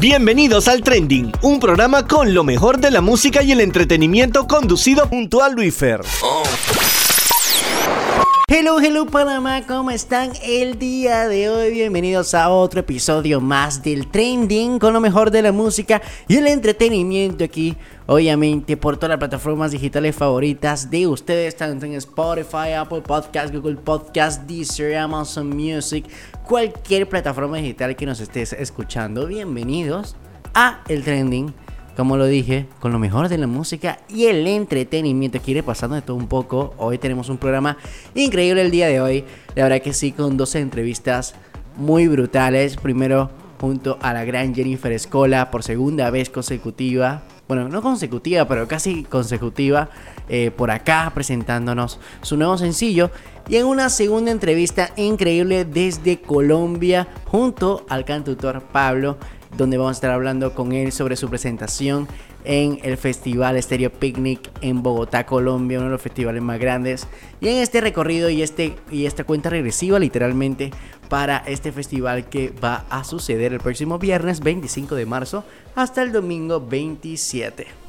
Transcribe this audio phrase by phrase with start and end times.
[0.00, 5.08] Bienvenidos al Trending, un programa con lo mejor de la música y el entretenimiento conducido
[5.08, 6.02] junto a Luifer.
[8.50, 11.70] Hello, hello Panamá, ¿cómo están el día de hoy?
[11.70, 16.46] Bienvenidos a otro episodio más del Trending con lo mejor de la música y el
[16.46, 17.76] entretenimiento aquí,
[18.06, 23.76] obviamente por todas las plataformas digitales favoritas de ustedes, tanto en Spotify, Apple Podcast, Google
[23.76, 26.06] Podcast, Deezer, Amazon Music,
[26.46, 29.26] cualquier plataforma digital que nos estés escuchando.
[29.26, 30.16] Bienvenidos
[30.54, 31.52] a el Trending
[31.98, 35.40] como lo dije, con lo mejor de la música y el entretenimiento.
[35.40, 36.72] Quiere pasando de todo un poco.
[36.78, 37.76] Hoy tenemos un programa
[38.14, 39.24] increíble el día de hoy.
[39.56, 41.34] La verdad que sí, con dos entrevistas
[41.76, 42.76] muy brutales.
[42.76, 47.22] Primero junto a la gran Jennifer Escola por segunda vez consecutiva.
[47.48, 49.90] Bueno, no consecutiva, pero casi consecutiva.
[50.28, 53.10] Eh, por acá presentándonos su nuevo sencillo.
[53.48, 59.16] Y en una segunda entrevista increíble desde Colombia junto al cantautor Pablo
[59.56, 62.06] donde vamos a estar hablando con él sobre su presentación
[62.44, 67.06] en el Festival Stereo Picnic en Bogotá, Colombia, uno de los festivales más grandes.
[67.40, 70.70] Y en este recorrido y, este, y esta cuenta regresiva literalmente
[71.08, 76.12] para este festival que va a suceder el próximo viernes 25 de marzo hasta el
[76.12, 77.87] domingo 27.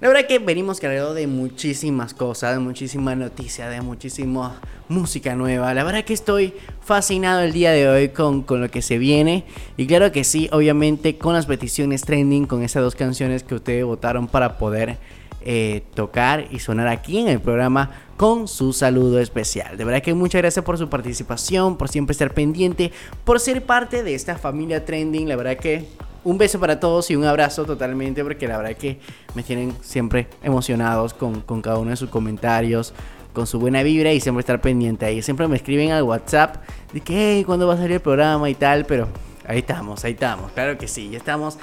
[0.00, 5.74] La verdad que venimos cargados de muchísimas cosas, de muchísimas noticias, de muchísima música nueva.
[5.74, 9.44] La verdad que estoy fascinado el día de hoy con, con, lo que se viene.
[9.76, 13.84] Y claro que sí, obviamente con las peticiones trending, con esas dos canciones que ustedes
[13.84, 14.98] votaron para poder
[15.40, 19.76] eh, tocar y sonar aquí en el programa con su saludo especial.
[19.76, 22.92] De verdad que muchas gracias por su participación, por siempre estar pendiente,
[23.24, 25.28] por ser parte de esta familia trending.
[25.28, 25.88] La verdad que
[26.24, 28.98] un beso para todos y un abrazo totalmente porque la verdad que
[29.34, 32.92] me tienen siempre emocionados con, cada uno de sus comentarios,
[33.32, 35.22] con su buena vibra y siempre estar pendiente ahí.
[35.22, 36.56] Siempre me escriben al WhatsApp
[36.92, 38.84] de que, hey, ¿cuándo va a salir el programa y tal?
[38.84, 39.08] Pero
[39.46, 41.58] ahí estamos, ahí estamos, claro que sí, ya estamos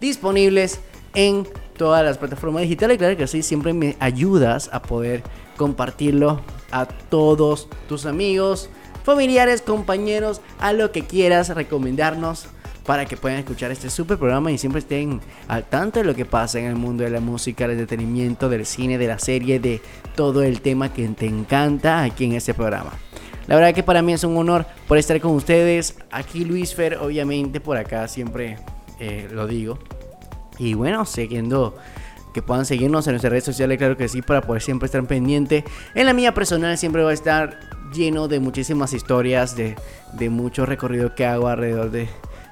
[0.00, 0.80] disponibles
[1.14, 2.98] en todas las plataformas digitales.
[2.98, 5.22] Claro que sí, siempre me ayudas a poder
[5.56, 8.68] compartirlo a todos tus amigos,
[9.04, 12.48] familiares, compañeros, a lo que quieras recomendarnos
[12.86, 16.24] para que puedan escuchar este super programa y siempre estén al tanto de lo que
[16.24, 19.82] pasa en el mundo de la música, del entretenimiento, del cine, de la serie, de
[20.14, 22.92] todo el tema que te encanta aquí en este programa.
[23.48, 25.96] La verdad que para mí es un honor por estar con ustedes.
[26.10, 28.58] Aquí Luis Fer, obviamente por acá siempre
[28.98, 29.78] eh, lo digo.
[30.58, 31.76] Y bueno, siguiendo
[32.32, 35.64] que puedan seguirnos en nuestras redes sociales, claro que sí, para poder siempre estar pendiente.
[35.94, 37.58] En la mía personal siempre va a estar
[37.94, 39.76] lleno de muchísimas historias, de,
[40.12, 42.08] de mucho recorrido que hago alrededor de,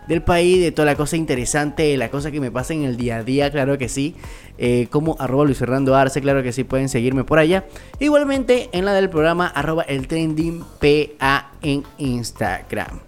[0.08, 3.16] del país, de toda la cosa interesante, la cosa que me pasa en el día
[3.16, 4.14] a día, claro que sí.
[4.56, 7.64] Eh, como arroba Luis Fernando Arce, claro que sí, pueden seguirme por allá.
[7.98, 13.00] Igualmente en la del programa arroba el trending PA en Instagram.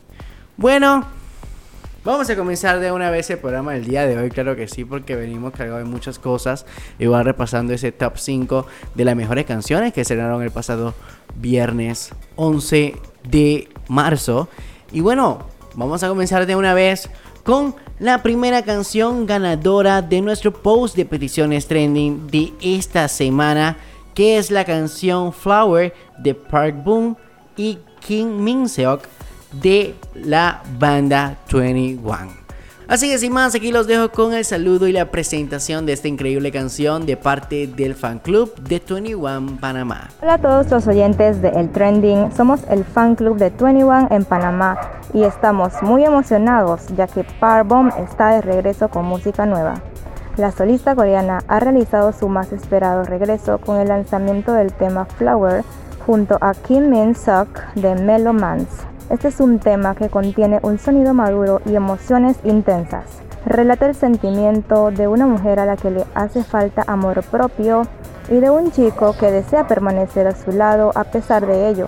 [0.56, 1.06] Bueno,
[2.04, 4.84] vamos a comenzar de una vez el programa del día de hoy, claro que sí,
[4.84, 6.66] porque venimos cargados de muchas cosas.
[6.98, 10.94] Igual repasando ese top 5 de las mejores canciones que se estrenaron el pasado
[11.36, 12.96] viernes 11
[13.28, 14.48] de marzo.
[14.92, 15.46] Y bueno,
[15.76, 17.10] Vamos a comenzar de una vez
[17.44, 23.76] con la primera canción ganadora de nuestro post de peticiones trending de esta semana,
[24.14, 27.14] que es la canción Flower de Park Boom
[27.58, 29.02] y Kim Min Seok
[29.52, 32.45] de la banda 21.
[32.88, 36.06] Así que sin más, aquí los dejo con el saludo y la presentación de esta
[36.06, 40.08] increíble canción de parte del fan club de 21 Panamá.
[40.22, 44.24] Hola a todos los oyentes de El Trending, somos el fan club de 21 en
[44.24, 44.78] Panamá
[45.12, 49.82] y estamos muy emocionados ya que Parbomb está de regreso con música nueva.
[50.36, 55.64] La solista coreana ha realizado su más esperado regreso con el lanzamiento del tema Flower
[56.06, 58.68] junto a Kim Min Suk de Melomans.
[59.08, 63.04] Este es un tema que contiene un sonido maduro y emociones intensas.
[63.44, 67.82] Relata el sentimiento de una mujer a la que le hace falta amor propio
[68.28, 71.86] y de un chico que desea permanecer a su lado a pesar de ello.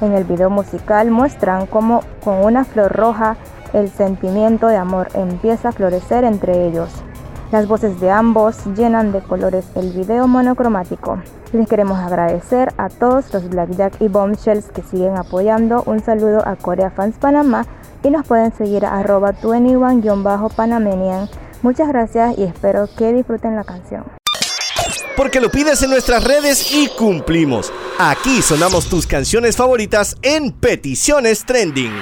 [0.00, 3.36] En el video musical muestran cómo con una flor roja
[3.72, 7.05] el sentimiento de amor empieza a florecer entre ellos.
[7.52, 11.22] Las voces de ambos llenan de colores el video monocromático.
[11.52, 15.84] Les queremos agradecer a todos los Blackjack y Bombshells que siguen apoyando.
[15.86, 17.64] Un saludo a Corea Fans Panamá
[18.02, 21.30] y nos pueden seguir a arroba 21-panamanian.
[21.62, 24.04] Muchas gracias y espero que disfruten la canción.
[25.16, 27.72] Porque lo pides en nuestras redes y cumplimos.
[27.98, 31.94] Aquí sonamos tus canciones favoritas en Peticiones Trending.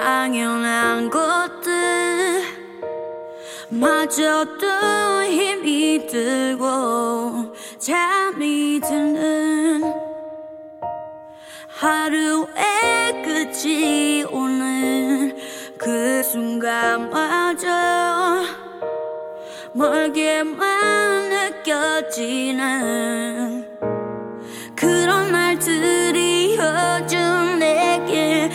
[0.00, 2.42] 당연한 것들
[3.70, 9.94] 마저도 힘이 들고 잠이 드는
[11.68, 15.34] 하루의 끝이 오는
[15.78, 17.66] 그 순간마저
[19.72, 21.30] 멀게만
[21.64, 22.76] 느껴지는
[24.76, 28.50] 그런 날들이 요즘 내게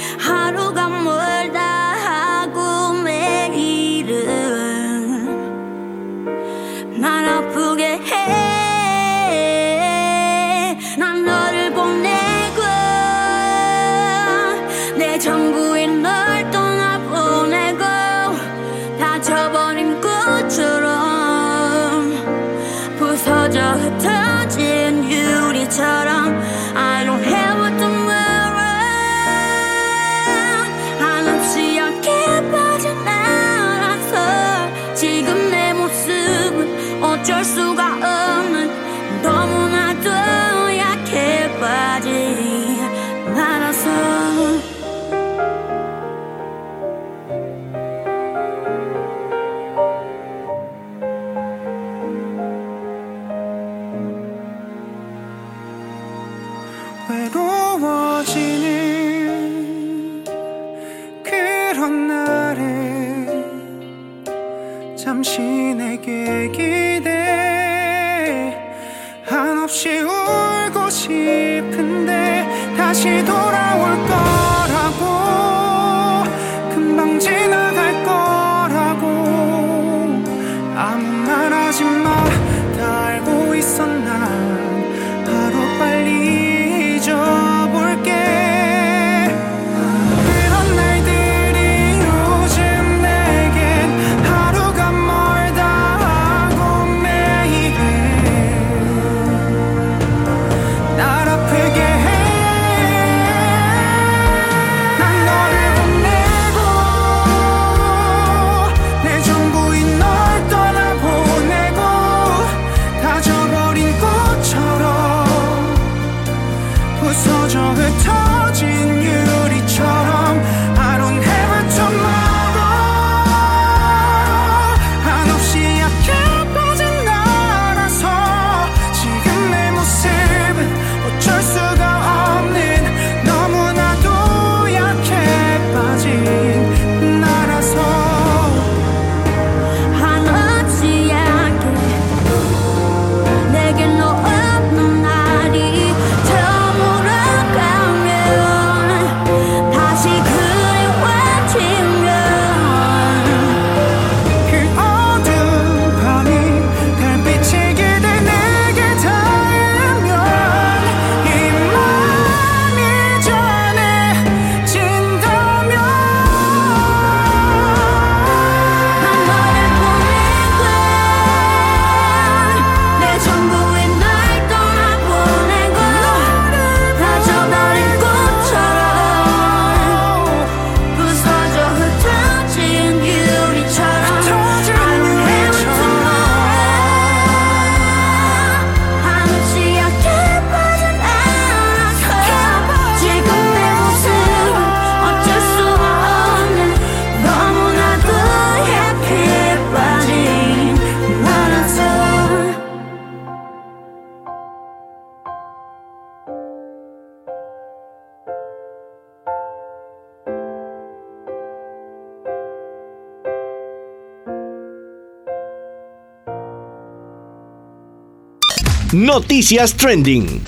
[218.94, 220.42] Noticias Trending.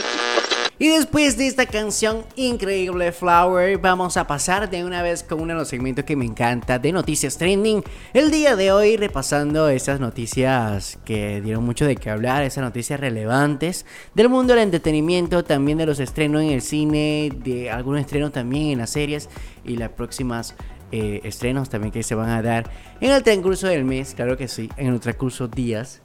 [0.78, 5.54] Y después de esta canción increíble Flower, vamos a pasar de una vez con uno
[5.54, 7.82] de los segmentos que me encanta de noticias trending.
[8.14, 13.00] El día de hoy repasando esas noticias que dieron mucho de qué hablar, esas noticias
[13.00, 18.34] relevantes del mundo del entretenimiento, también de los estrenos en el cine, de algunos estrenos
[18.34, 19.30] también en las series
[19.64, 20.54] y las próximas
[20.92, 22.70] eh, estrenos también que se van a dar
[23.00, 26.02] en el transcurso del mes, claro que sí, en el transcurso días.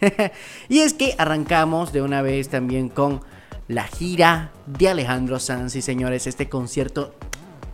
[0.68, 3.20] y es que arrancamos de una vez también con
[3.68, 7.14] la gira de Alejandro Sanz y señores, este concierto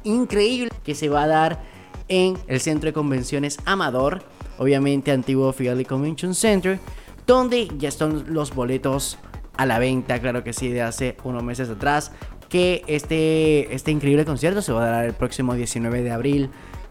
[0.05, 1.63] increíble que se va a dar
[2.09, 4.23] en el Centro de Convenciones Amador,
[4.59, 6.79] obviamente antiguo Fidelity Convention Center,
[7.27, 9.19] donde ya están los boletos
[9.57, 12.13] a la venta, claro que sí, de hace unos meses atrás.
[12.49, 16.51] Que este, este increíble concierto se va a dar el próximo 19 de abril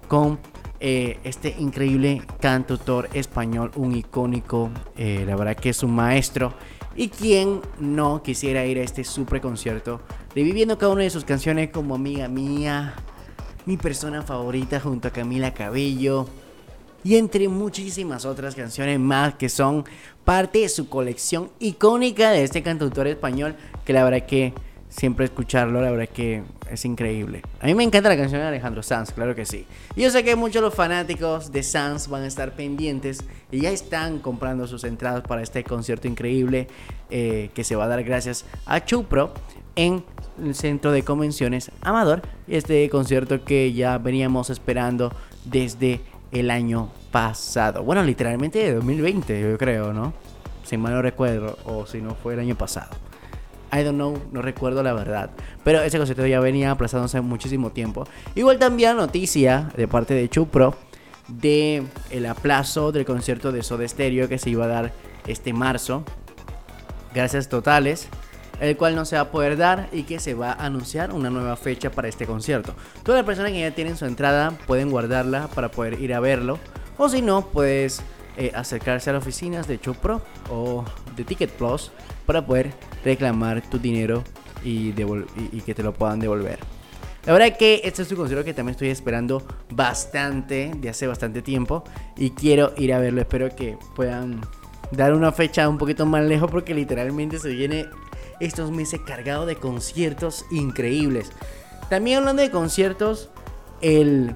[0.09, 0.39] con
[0.79, 6.53] eh, este increíble cantautor español, un icónico, eh, la verdad que es un maestro.
[6.95, 10.01] Y quien no quisiera ir a este super concierto,
[10.33, 12.93] reviviendo cada una de sus canciones como amiga mía,
[13.65, 16.27] mi persona favorita junto a Camila Cabello,
[17.05, 19.85] y entre muchísimas otras canciones más que son
[20.23, 23.55] parte de su colección icónica de este cantautor español
[23.85, 24.53] que la verdad que
[24.95, 27.41] siempre escucharlo la verdad que es increíble.
[27.59, 29.65] A mí me encanta la canción de Alejandro Sanz, claro que sí.
[29.95, 33.71] Yo sé que muchos de los fanáticos de Sanz van a estar pendientes y ya
[33.71, 36.67] están comprando sus entradas para este concierto increíble
[37.09, 39.33] eh, que se va a dar gracias a Chupro
[39.75, 40.03] en
[40.41, 42.21] el centro de convenciones Amador.
[42.47, 45.99] Este concierto que ya veníamos esperando desde
[46.31, 47.83] el año pasado.
[47.83, 50.13] Bueno, literalmente de 2020, yo creo, ¿no?
[50.63, 52.89] Si mal no recuerdo, o si no fue el año pasado.
[53.71, 55.31] I don't know, no recuerdo la verdad.
[55.63, 58.07] Pero ese concierto ya venía aplazándose muchísimo tiempo.
[58.35, 60.75] Igual también noticia de parte de Chupro
[61.27, 64.93] de el aplazo del concierto de Soda Stereo que se iba a dar
[65.27, 66.03] este marzo.
[67.13, 68.09] Gracias totales
[68.59, 71.29] el cual no se va a poder dar y que se va a anunciar una
[71.29, 72.73] nueva fecha para este concierto.
[73.03, 76.59] Todas las personas que ya tienen su entrada pueden guardarla para poder ir a verlo
[76.97, 78.01] o si no puedes
[78.37, 81.91] eh, acercarse a las oficinas de Chopro o de Ticket Plus
[82.25, 82.73] para poder
[83.05, 84.23] reclamar tu dinero
[84.63, 84.91] y,
[85.61, 86.59] que te lo puedan devolver.
[87.25, 91.41] La verdad que este es un concierto que también estoy esperando bastante, de hace bastante
[91.41, 91.83] tiempo,
[92.17, 93.21] y quiero ir a verlo.
[93.21, 94.41] Espero que puedan
[94.91, 97.85] dar una fecha un poquito más lejos porque literalmente se viene
[98.39, 101.31] estos meses cargado de conciertos increíbles.
[101.89, 103.29] También hablando de conciertos,
[103.81, 104.35] el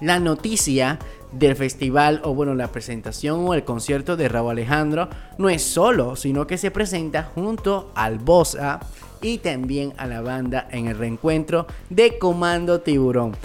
[0.00, 0.98] la noticia
[1.32, 5.08] del festival o bueno la presentación o el concierto de Raúl Alejandro
[5.38, 8.80] no es solo, sino que se presenta junto al Bosa
[9.22, 13.36] y también a la banda en el reencuentro de Comando Tiburón.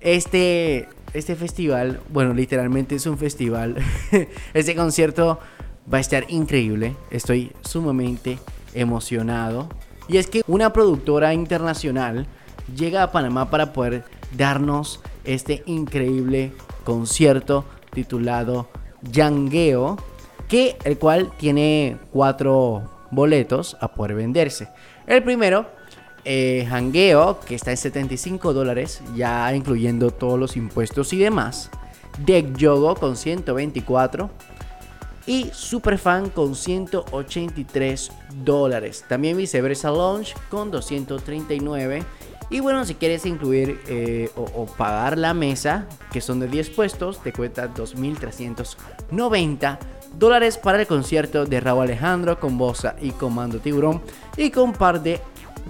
[0.00, 3.76] Este este festival, bueno, literalmente es un festival.
[4.54, 5.40] este concierto
[5.92, 6.94] va a estar increíble.
[7.10, 8.38] Estoy sumamente
[8.74, 9.68] emocionado.
[10.08, 12.26] Y es que una productora internacional
[12.76, 14.04] llega a Panamá para poder
[14.36, 16.52] darnos este increíble
[16.90, 18.66] concierto titulado
[19.12, 19.96] Yangueo,
[20.48, 22.82] que el cual tiene cuatro
[23.12, 24.68] boletos a poder venderse.
[25.06, 25.66] El primero,
[26.24, 26.68] eh,
[27.46, 31.70] que está en 75 dólares, ya incluyendo todos los impuestos y demás.
[32.26, 34.28] Deck Yogo con 124
[35.26, 38.10] y Superfan con 183
[38.44, 39.04] dólares.
[39.08, 42.02] También Viceversa Launch con 239.
[42.50, 47.22] Y bueno, si quieres incluir eh, o, pagar la mesa, que son de 10 puestos,
[47.22, 49.78] te cuesta 2.390
[50.18, 54.02] dólares para el concierto de Raúl Alejandro con Bosa y Comando Tiburón
[54.36, 55.20] y con un par de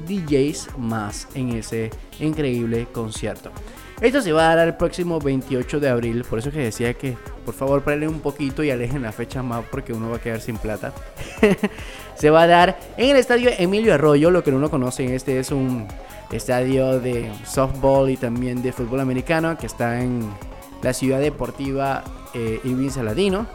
[0.08, 3.52] DJs más en ese increíble concierto.
[4.00, 7.18] Esto se va a dar el próximo 28 de abril, por eso que decía que
[7.44, 10.40] por favor paren un poquito y alejen la fecha más porque uno va a quedar
[10.40, 10.94] sin plata.
[12.14, 15.50] se va a dar en el estadio Emilio Arroyo, lo que uno conoce, este es
[15.50, 15.86] un
[16.32, 20.30] estadio de softball y también de fútbol americano que está en
[20.82, 22.02] la ciudad deportiva
[22.32, 23.46] eh, Irving Saladino.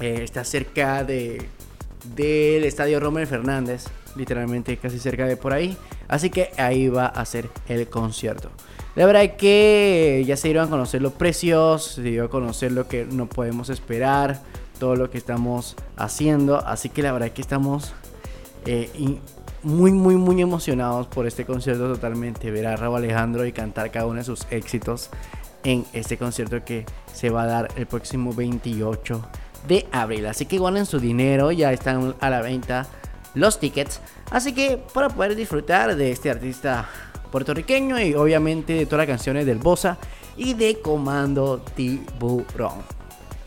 [0.00, 1.48] Eh, está cerca de
[2.14, 5.74] del estadio Romer Fernández, literalmente casi cerca de por ahí.
[6.06, 8.50] Así que ahí va a ser el concierto.
[8.96, 12.70] La verdad es que ya se dieron a conocer los precios, se dio a conocer
[12.70, 14.40] lo que no podemos esperar,
[14.78, 16.64] todo lo que estamos haciendo.
[16.64, 17.92] Así que la verdad es que estamos
[18.66, 18.88] eh,
[19.64, 22.52] muy, muy, muy emocionados por este concierto totalmente.
[22.52, 25.10] Ver a Raúl Alejandro y cantar cada uno de sus éxitos
[25.64, 29.26] en este concierto que se va a dar el próximo 28
[29.66, 30.26] de abril.
[30.26, 32.86] Así que guarden su dinero, ya están a la venta
[33.34, 34.00] los tickets.
[34.30, 36.88] Así que para poder disfrutar de este artista
[37.34, 39.98] puertorriqueño y obviamente de todas las canciones del Bosa
[40.36, 42.84] y de Comando Tiburón.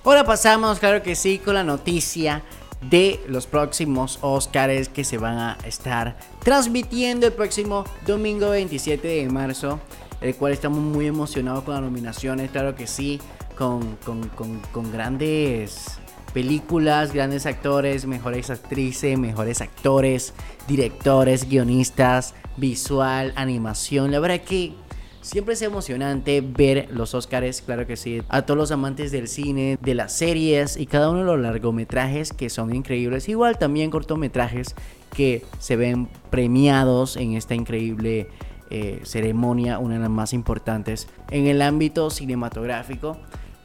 [0.04, 2.44] Ahora pasamos, claro que sí, con la noticia
[2.82, 9.30] de los próximos Oscars que se van a estar transmitiendo el próximo domingo 27 de
[9.30, 9.80] marzo,
[10.20, 13.22] el cual estamos muy emocionados con las nominaciones, claro que sí,
[13.58, 15.98] con, con, con, con grandes
[16.38, 20.36] películas, grandes actores, mejores actrices, mejores actores,
[20.68, 24.12] directores, guionistas, visual, animación.
[24.12, 24.74] La verdad que
[25.22, 29.80] siempre es emocionante ver los Oscars, claro que sí, a todos los amantes del cine,
[29.82, 33.28] de las series y cada uno de los largometrajes que son increíbles.
[33.30, 34.76] Igual también cortometrajes
[35.16, 38.30] que se ven premiados en esta increíble
[38.70, 43.18] eh, ceremonia, una de las más importantes en el ámbito cinematográfico.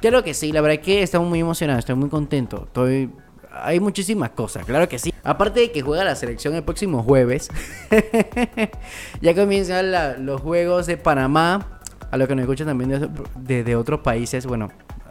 [0.02, 2.64] Claro que sí, la verdad que estamos muy emocionados, estoy muy contento.
[2.66, 3.10] Estoy
[3.54, 5.12] hay muchísimas cosas, claro que sí.
[5.22, 7.50] Aparte de que juega la selección el próximo jueves,
[9.20, 11.78] ya comienzan los juegos de Panamá.
[12.10, 14.68] A lo que nos escuchan también de, de- de otros países, bueno,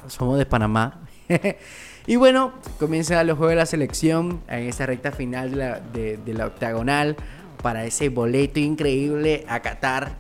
[0.08, 1.02] somos de Panamá.
[2.08, 6.34] y bueno, comienzan los juegos de la selección en esta recta final de la, de
[6.34, 7.16] la octagonal
[7.64, 10.18] para ese boleto increíble a Qatar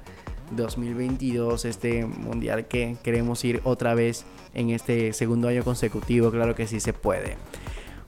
[0.51, 6.67] 2022, este mundial que queremos ir otra vez en este segundo año consecutivo, claro que
[6.67, 7.37] sí se puede.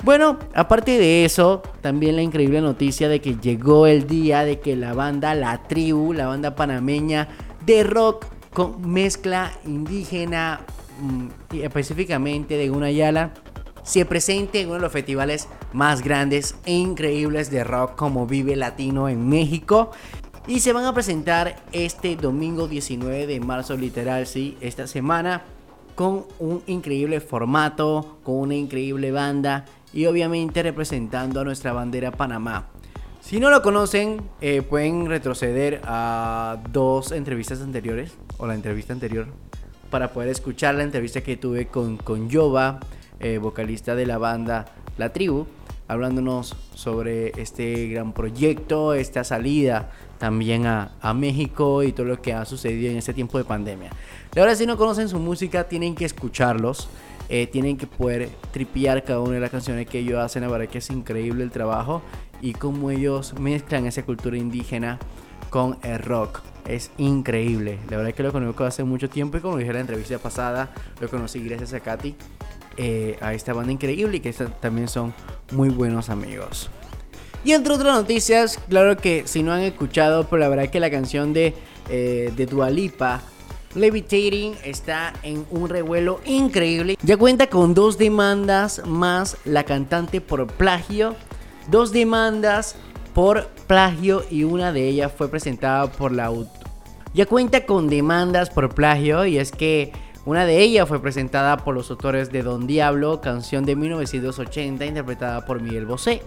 [0.03, 4.75] Bueno, aparte de eso, también la increíble noticia de que llegó el día de que
[4.75, 7.29] la banda La Tribu, la banda panameña
[7.65, 10.59] de rock con mezcla indígena,
[10.99, 13.33] mm, específicamente de Gunayala,
[13.83, 18.57] se presente en uno de los festivales más grandes e increíbles de rock como Vive
[18.57, 19.91] Latino en México.
[20.47, 25.43] Y se van a presentar este domingo 19 de marzo, literal, sí, esta semana,
[25.95, 32.67] con un increíble formato, con una increíble banda y obviamente representando a nuestra bandera Panamá.
[33.21, 39.27] Si no lo conocen, eh, pueden retroceder a dos entrevistas anteriores, o la entrevista anterior,
[39.89, 42.81] para poder escuchar la entrevista que tuve con, con Yoba,
[43.21, 44.65] eh, vocalista de la banda
[44.97, 45.47] La Tribu,
[45.87, 52.33] hablándonos sobre este gran proyecto, esta salida también a, a México y todo lo que
[52.33, 53.91] ha sucedido en este tiempo de pandemia.
[54.35, 56.89] La verdad, si no conocen su música, tienen que escucharlos.
[57.29, 60.41] eh, tienen que poder tripear cada una de las canciones que ellos hacen.
[60.43, 62.01] La verdad que es increíble el trabajo
[62.41, 64.99] y cómo ellos mezclan esa cultura indígena
[65.49, 66.41] con el rock.
[66.67, 67.79] Es increíble.
[67.89, 70.73] La verdad que lo conozco hace mucho tiempo y como dije en la entrevista pasada,
[70.99, 72.15] lo conocí gracias a Katy,
[72.77, 75.13] eh, a esta banda increíble y que también son
[75.51, 76.69] muy buenos amigos.
[77.45, 80.91] Y entre otras noticias, claro que si no han escuchado, pero la verdad que la
[80.91, 81.53] canción de,
[81.89, 83.21] eh, de Dualipa,
[83.75, 86.97] Levitating, está en un revuelo increíble.
[87.01, 91.15] Ya cuenta con dos demandas más la cantante por plagio.
[91.69, 92.75] Dos demandas
[93.13, 96.31] por plagio y una de ellas fue presentada por la.
[97.13, 99.91] Ya cuenta con demandas por plagio y es que
[100.25, 105.45] una de ellas fue presentada por los autores de Don Diablo, canción de 1980 interpretada
[105.45, 106.21] por Miguel Bosé.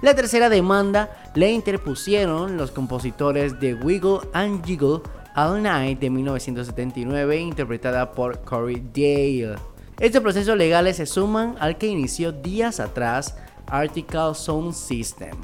[0.00, 5.00] La tercera demanda la interpusieron los compositores de Wiggle and Jiggle
[5.34, 9.56] All Night de 1979, interpretada por Corey Dale.
[9.98, 15.36] Estos procesos legales se suman al que inició días atrás Article Sound System.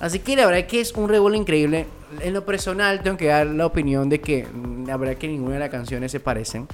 [0.00, 1.86] Así que la verdad que es un revuelo increíble.
[2.20, 5.54] En lo personal tengo que dar la opinión de que mm, la verdad que ninguna
[5.54, 6.66] de las canciones se parecen.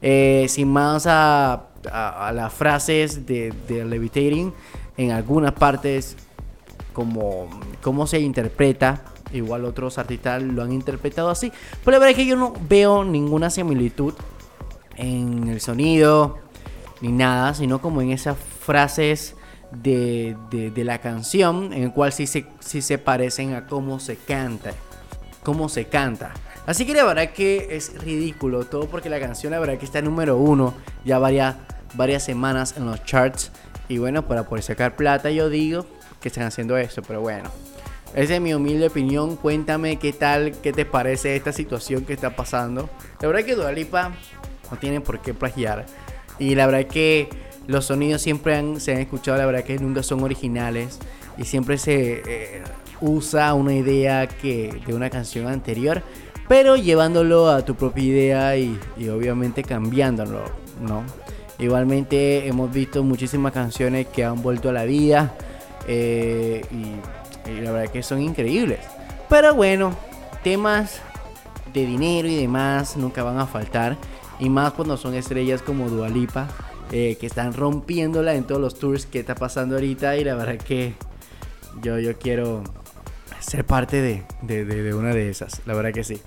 [0.00, 1.66] Eh, sin más a,
[2.32, 4.52] las frases de, de Levitating,
[4.96, 6.16] en algunas partes
[6.92, 7.48] como
[7.82, 9.02] cómo se interpreta.
[9.32, 11.52] Igual otros artistas lo han interpretado así.
[11.84, 14.14] Pero la verdad es que yo no veo ninguna similitud
[14.96, 16.38] en el sonido
[17.00, 19.34] ni nada, sino como en esas frases
[19.72, 24.16] de, de- la canción, en el cual sí se, sí se parecen a cómo se
[24.16, 24.72] canta.
[25.42, 26.32] Cómo se canta.
[26.66, 30.02] Así que la verdad que es ridículo todo porque la canción la verdad que está
[30.02, 31.56] número uno ya varias,
[31.94, 33.50] varias semanas en los charts.
[33.88, 35.86] Y bueno, para poder sacar plata yo digo
[36.20, 37.50] que están haciendo eso, pero bueno.
[38.14, 39.36] Esa es mi humilde opinión.
[39.36, 42.90] Cuéntame qué tal, qué te parece esta situación que está pasando.
[43.20, 44.12] La verdad que Dua Lipa
[44.70, 45.86] no tiene por qué plagiar.
[46.38, 47.28] Y la verdad que
[47.66, 50.98] los sonidos siempre se han escuchado, la verdad que nunca son originales.
[51.38, 52.62] Y siempre se eh,
[53.00, 56.02] usa una idea que, de una canción anterior.
[56.48, 60.42] Pero llevándolo a tu propia idea y, y obviamente cambiándolo,
[60.80, 61.04] ¿no?
[61.60, 65.34] Igualmente hemos visto muchísimas canciones que han vuelto a la vida.
[65.86, 68.80] eh, y, y la verdad que son increíbles.
[69.28, 69.94] Pero bueno,
[70.42, 71.00] temas
[71.72, 73.96] de dinero y demás nunca van a faltar.
[74.38, 76.48] Y más cuando son estrellas como Dualipa,
[76.90, 80.16] que están rompiéndola en todos los tours que está pasando ahorita.
[80.16, 80.94] Y la verdad que
[81.82, 82.62] yo, yo quiero
[83.38, 85.60] ser parte de, de, de- de una de esas.
[85.66, 86.20] La verdad que sí.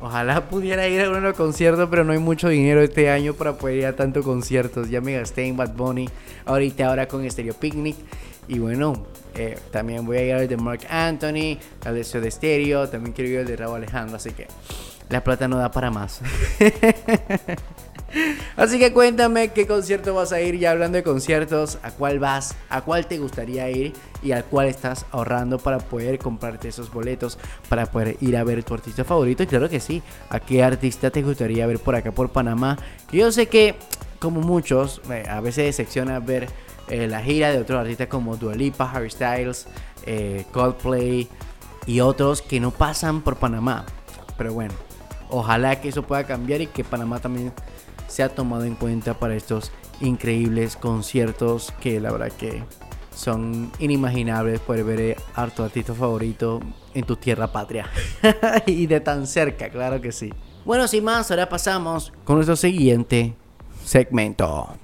[0.00, 3.32] Ojalá pudiera ir a uno de los conciertos, pero no hay mucho dinero este año
[3.32, 4.90] para poder ir a tantos conciertos.
[4.90, 6.08] Ya me gasté en Bad Bunny,
[6.44, 7.96] ahorita ahora con Stereo Picnic.
[8.48, 12.88] Y bueno, eh, también voy a ir al de Mark Anthony, al de Soda Stereo,
[12.88, 14.46] también quiero ir al de Raúl Alejandro, así que
[15.08, 16.20] la plata no da para más.
[18.56, 20.58] Así que cuéntame qué concierto vas a ir.
[20.58, 22.54] Ya hablando de conciertos, ¿a cuál vas?
[22.70, 23.92] ¿A cuál te gustaría ir?
[24.22, 28.62] Y al cuál estás ahorrando para poder comprarte esos boletos, para poder ir a ver
[28.62, 29.42] tu artista favorito.
[29.42, 32.78] Y claro que sí, ¿a qué artista te gustaría ver por acá, por Panamá?
[33.10, 33.74] Yo sé que,
[34.20, 36.48] como muchos, eh, a veces decepciona ver
[36.88, 39.66] eh, la gira de otros artistas como Dua Lipa, Harry Styles,
[40.06, 41.28] eh, Coldplay
[41.86, 43.84] y otros que no pasan por Panamá.
[44.36, 44.74] Pero bueno,
[45.30, 47.52] ojalá que eso pueda cambiar y que Panamá también
[48.08, 52.62] se ha tomado en cuenta para estos increíbles conciertos que la verdad que
[53.14, 56.60] son inimaginables poder ver a tu artista favorito
[56.94, 57.88] en tu tierra patria.
[58.66, 60.32] y de tan cerca, claro que sí.
[60.64, 63.34] Bueno, sin más, ahora pasamos con nuestro siguiente
[63.84, 64.83] segmento.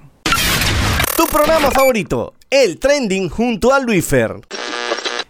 [1.21, 4.41] Tu programa favorito, el trending junto a Luifer.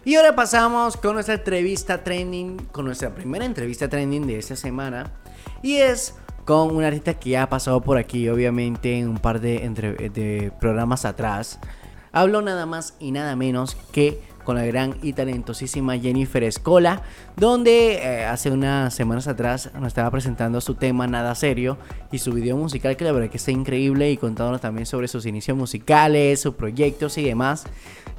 [0.06, 5.12] Y ahora pasamos con nuestra entrevista trending, con nuestra primera entrevista trending de esta semana.
[5.62, 6.14] Y es
[6.46, 9.68] con un artista que ya ha pasado por aquí, obviamente, en un par de,
[10.14, 11.58] de programas atrás.
[12.10, 17.02] Hablo nada más y nada menos que con la gran y talentosísima Jennifer Escola,
[17.36, 21.78] donde eh, hace unas semanas atrás nos estaba presentando su tema Nada Serio
[22.10, 25.26] y su video musical que la verdad que está increíble y contándonos también sobre sus
[25.26, 27.64] inicios musicales, sus proyectos y demás.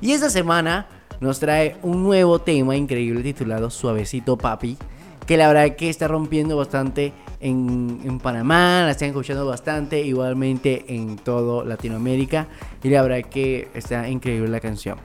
[0.02, 0.88] Y esta semana
[1.20, 4.78] nos trae un nuevo tema increíble titulado Suavecito Papi,
[5.26, 10.86] que la verdad que está rompiendo bastante en, en Panamá, la están escuchando bastante, igualmente
[10.90, 12.48] en todo Latinoamérica,
[12.84, 14.98] y la verdad que está increíble la canción.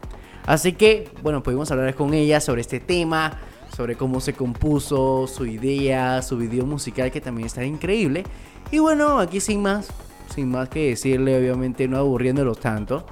[0.48, 3.38] Así que, bueno, pudimos hablar con ella sobre este tema,
[3.76, 8.24] sobre cómo se compuso, su idea, su video musical que también está increíble.
[8.70, 9.88] Y bueno, aquí sin más,
[10.34, 13.04] sin más que decirle, obviamente no aburriéndolos tanto,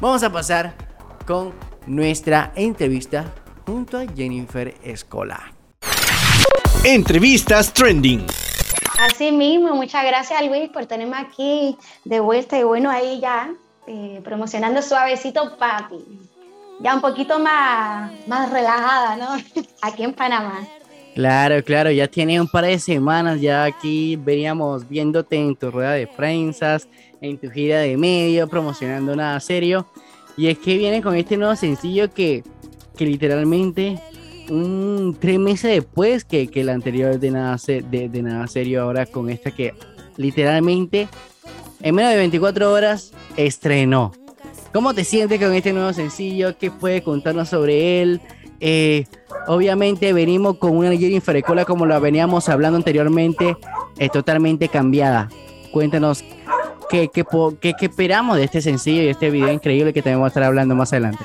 [0.00, 0.76] vamos a pasar
[1.26, 1.54] con
[1.88, 3.34] nuestra entrevista
[3.66, 5.40] junto a Jennifer Escola.
[6.84, 8.28] Entrevistas trending.
[9.00, 13.52] Así mismo, muchas gracias Luis por tenerme aquí de vuelta y bueno, ahí ya
[13.88, 16.35] eh, promocionando suavecito papi.
[16.80, 19.28] Ya un poquito más, más relajada, ¿no?
[19.82, 20.66] Aquí en Panamá.
[21.14, 25.92] Claro, claro, ya tiene un par de semanas, ya aquí veníamos viéndote en tu rueda
[25.92, 26.88] de prensas,
[27.22, 29.86] en tu gira de medio, promocionando nada serio.
[30.36, 32.44] Y es que viene con este nuevo sencillo que,
[32.98, 33.98] que literalmente
[34.50, 39.06] un tres meses después que, que el anterior de nada, de, de nada serio, ahora
[39.06, 39.72] con esta que
[40.18, 41.08] literalmente
[41.80, 44.12] en menos de 24 horas estrenó.
[44.76, 46.58] ¿Cómo te sientes con este nuevo sencillo?
[46.58, 48.20] ¿Qué puedes contarnos sobre él?
[48.60, 49.06] Eh,
[49.46, 53.56] obviamente venimos con una Jennifer Escola como la veníamos hablando anteriormente,
[53.96, 55.30] es totalmente cambiada.
[55.72, 56.22] Cuéntanos
[56.90, 57.24] qué, qué-
[57.58, 60.74] qué esperamos de este sencillo y este video increíble que también vamos a estar hablando
[60.74, 61.24] más adelante.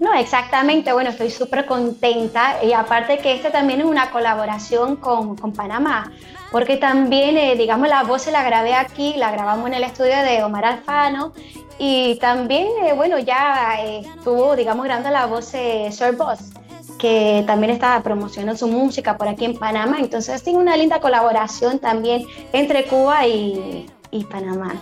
[0.00, 5.36] No, exactamente, bueno, estoy súper contenta y aparte que este también es una colaboración con,
[5.36, 6.10] con Panamá,
[6.54, 10.16] porque también, eh, digamos, la voz se la grabé aquí, la grabamos en el estudio
[10.22, 11.32] de Omar Alfano
[11.80, 16.52] y también, eh, bueno, ya eh, estuvo, digamos, grabando la voz eh, Sir Boss,
[16.96, 21.80] que también está promocionando su música por aquí en Panamá, entonces tiene una linda colaboración
[21.80, 23.88] también entre Cuba y,
[24.30, 24.80] Panamá.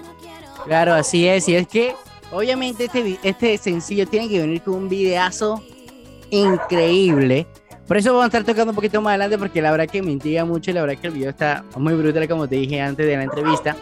[0.67, 1.95] Claro, así es, y es que
[2.33, 5.63] obviamente este, este sencillo tiene que venir con un videazo
[6.29, 7.47] increíble.
[7.87, 10.45] Por eso vamos a estar tocando un poquito más adelante porque la verdad que me
[10.45, 13.17] mucho y la verdad que el video está muy brutal como te dije antes de
[13.17, 13.77] la entrevista.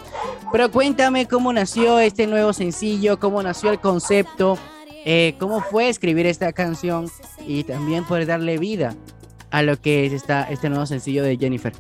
[0.53, 4.59] Pero cuéntame cómo nació este nuevo sencillo, cómo nació el concepto,
[5.05, 7.09] eh, cómo fue escribir esta canción
[7.47, 8.95] y también poder darle vida
[9.51, 11.73] a lo que es esta, este nuevo sencillo de Jennifer.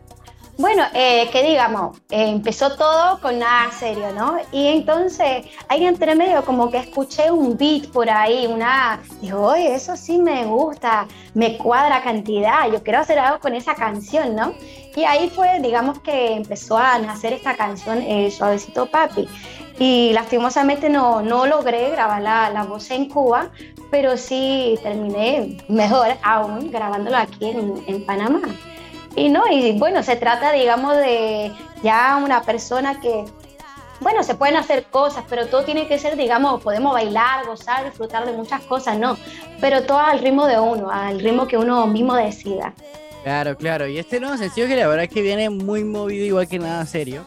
[0.60, 4.36] Bueno, eh, que digamos, eh, empezó todo con nada serio, ¿no?
[4.52, 9.74] Y entonces ahí entre medio como que escuché un beat por ahí, una, digo, oye,
[9.74, 14.52] eso sí me gusta, me cuadra cantidad, yo quiero hacer algo con esa canción, ¿no?
[14.94, 19.26] Y ahí fue, digamos que empezó a nacer esta canción, eh, Suavecito Papi.
[19.78, 23.50] Y lastimosamente no, no logré grabar la, la voz en Cuba,
[23.90, 28.42] pero sí terminé mejor aún grabándolo aquí en, en Panamá.
[29.16, 33.24] Y no, y bueno, se trata, digamos, de ya una persona que,
[34.00, 38.24] bueno, se pueden hacer cosas, pero todo tiene que ser, digamos, podemos bailar, gozar, disfrutar
[38.24, 39.16] de muchas cosas, no,
[39.60, 42.72] pero todo al ritmo de uno, al ritmo que uno mismo decida.
[43.22, 43.86] Claro, claro.
[43.86, 46.86] Y este nuevo sencillo que la verdad es que viene muy movido, igual que nada
[46.86, 47.24] serio.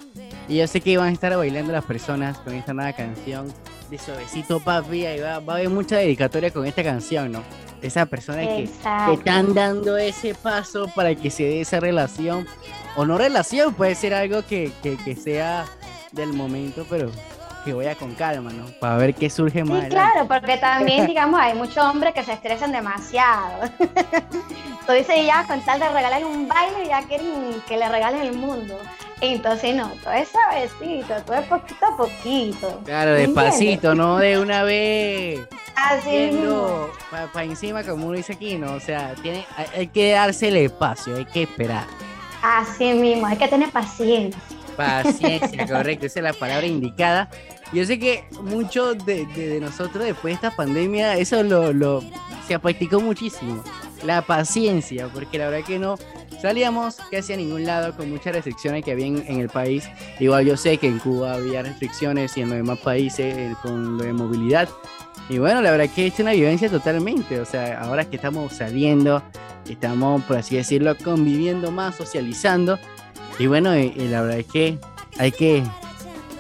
[0.48, 3.54] Y yo sé que van a estar bailando las personas con esta nueva canción
[3.90, 5.06] de Suavecito Papi.
[5.06, 7.44] Ahí va, va a haber mucha dedicatoria con esta canción, ¿no?
[7.84, 8.70] Esa persona que,
[9.14, 12.48] están dando ese paso para que se dé esa relación.
[12.96, 15.66] O no relación, puede ser algo que, que, que sea
[16.12, 17.12] del momento, pero
[17.64, 18.66] que vaya con calma, ¿no?
[18.80, 22.34] Para ver qué surge más Sí, claro, porque también, digamos, hay muchos hombres que se
[22.34, 23.70] estresan demasiado.
[24.82, 28.78] Entonces ya con tal de regalar un baile ya quieren que le regalen el mundo.
[29.22, 32.82] Entonces no, todo es suavecito, todo es poquito a poquito.
[32.84, 35.48] Claro, ¿Me despacito, no de una vez.
[35.76, 36.32] Así mismo.
[36.32, 36.92] yendo
[37.32, 38.74] para encima, como uno dice aquí, ¿no?
[38.74, 41.86] O sea, tiene, hay, hay que darse el espacio, hay que esperar.
[42.42, 44.42] Así mismo, hay que tener paciencia.
[44.76, 47.30] Paciencia, correcto, esa es la palabra indicada.
[47.72, 52.04] Yo sé que muchos de, de- de nosotros después de esta pandemia, eso lo, lo
[52.48, 53.64] se practicó muchísimo.
[54.04, 55.98] La paciencia, porque la verdad que no
[56.42, 59.88] salíamos casi a ningún lado con muchas restricciones que había en, el país.
[60.20, 63.98] Igual yo sé que en Cuba había restricciones y en los demás países eh, con
[63.98, 64.68] lo de movilidad.
[65.30, 67.40] Y bueno, la verdad que es una vivencia totalmente.
[67.40, 69.24] O sea, ahora que estamos saliendo,
[69.70, 72.78] estamos, por así decirlo, conviviendo más, socializando.
[73.40, 74.78] Y bueno, y- y la verdad es que
[75.18, 75.64] hay que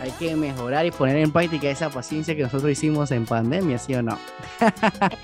[0.03, 3.95] hay que mejorar y poner en práctica esa paciencia que nosotros hicimos en pandemia, ¿sí
[3.95, 4.17] o no?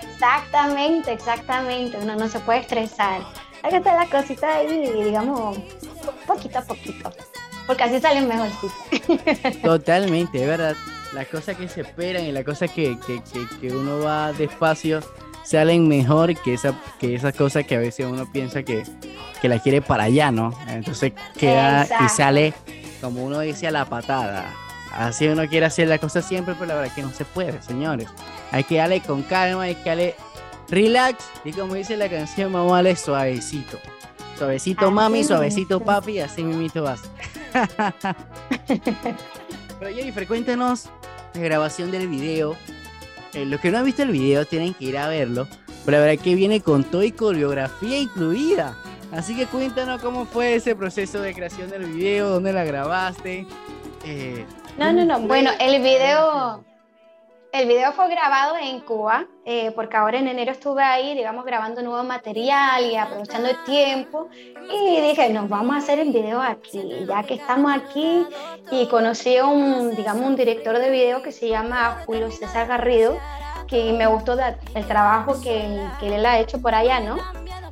[0.01, 1.97] Exactamente, exactamente.
[2.01, 3.21] Uno no se puede estresar.
[3.61, 5.57] Hay que hacer las cositas ahí, digamos,
[6.25, 7.11] poquito a poquito.
[7.67, 9.61] Porque así salen mejorcitas.
[9.61, 10.75] Totalmente, es verdad.
[11.13, 15.01] Las cosas que se esperan y las cosas que, que, que, que uno va despacio
[15.43, 18.83] salen mejor que, esa, que esas cosas que a veces uno piensa que,
[19.41, 20.57] que la quiere para allá, ¿no?
[20.69, 22.53] Entonces queda y sale,
[23.01, 24.45] como uno dice, a la patada.
[24.99, 28.09] Así uno quiere hacer las cosas siempre, pero la verdad que no se puede, señores.
[28.51, 30.15] Hay que darle con calma, hay que darle
[30.67, 33.79] relax y como dice la canción, vamos a darle suavecito.
[34.37, 36.99] Suavecito Así mami, suavecito papi, así mismito vas.
[39.79, 40.89] Pero Jennifer, cuéntanos
[41.33, 42.57] la grabación del video.
[43.33, 45.47] Eh, los que no han visto el video tienen que ir a verlo.
[45.85, 48.75] Pero la verdad que viene con todo y coreografía incluida.
[49.13, 53.47] Así que cuéntanos cómo fue ese proceso de creación del video, dónde la grabaste.
[54.03, 54.45] Eh,
[54.79, 55.19] No, no, no.
[55.27, 56.63] Bueno, el video,
[57.51, 61.81] el video fue grabado en Cuba, eh, porque ahora en enero estuve ahí, digamos, grabando
[61.81, 64.29] nuevo material y aprovechando el tiempo.
[64.71, 68.25] Y dije, nos vamos a hacer el video aquí, ya que estamos aquí.
[68.71, 73.17] Y conocí a un, digamos, un director de video que se llama Julio César Garrido,
[73.67, 74.37] que me gustó
[74.75, 77.17] el trabajo que, que él ha hecho por allá, ¿no?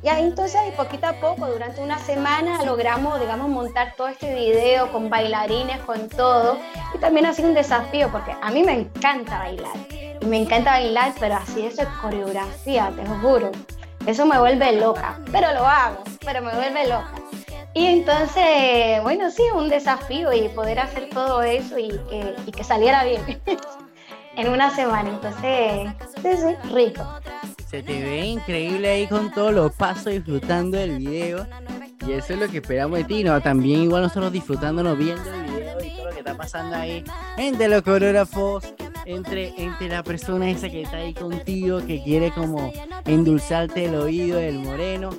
[0.02, 4.92] Y ahí entonces, poquito a poco, durante una semana, logramos, digamos, montar todo este video
[4.92, 6.58] con bailarines, con todo.
[6.94, 9.76] Y también ha sido un desafío, porque a mí me encanta bailar.
[10.20, 13.50] Y me encanta bailar, pero así eso es coreografía, te lo juro.
[14.06, 17.12] Eso me vuelve loca, pero lo hago, pero me vuelve loca.
[17.74, 22.64] Y entonces, bueno, sí, un desafío y poder hacer todo eso y que, y que
[22.64, 23.22] saliera bien
[24.36, 25.10] en una semana.
[25.10, 25.90] Entonces,
[26.22, 27.04] sí, sí, rico.
[27.68, 31.46] Se te ve increíble ahí con todos los pasos disfrutando del video.
[32.06, 33.38] Y eso es lo que esperamos de ti, ¿no?
[33.42, 37.04] También igual nosotros disfrutándonos viendo el video y todo lo que está pasando ahí
[37.36, 38.64] entre los coreógrafos,
[39.08, 42.70] entre, entre la persona esa que está ahí contigo, que quiere como
[43.06, 45.10] endulzarte el oído del moreno.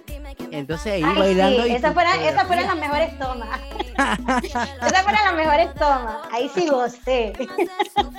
[0.52, 1.63] Entonces ahí Ay, bailando.
[1.63, 1.95] sí, esas tu
[2.47, 3.60] fueron, las mejores tomas.
[4.82, 6.17] esas fueron las mejores tomas.
[6.32, 7.34] Ahí sí gocé.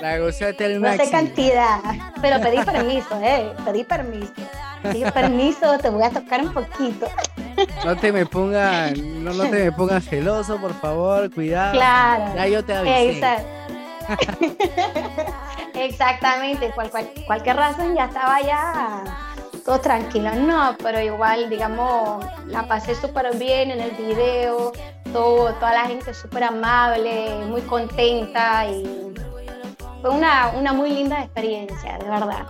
[0.01, 1.11] La gozaste sé máximo.
[1.11, 1.79] cantidad,
[2.21, 3.51] pero pedí permiso, eh.
[3.65, 4.33] Pedí permiso.
[4.83, 7.07] Pedí permiso, te voy a tocar un poquito.
[7.85, 11.73] No te me pongas, no, no te me pongas celoso, por favor, cuidado.
[11.73, 12.33] Claro.
[12.35, 13.11] Ya yo te avisé.
[13.11, 13.47] Exacto.
[15.75, 19.03] Exactamente, cual- cual- cualquier razón ya estaba ya
[19.65, 20.33] todo tranquilo.
[20.35, 24.71] No, pero igual, digamos, la pasé súper bien en el video,
[25.13, 29.13] todo, toda la gente súper amable, muy contenta y
[30.01, 32.47] fue una, una muy linda experiencia, de verdad.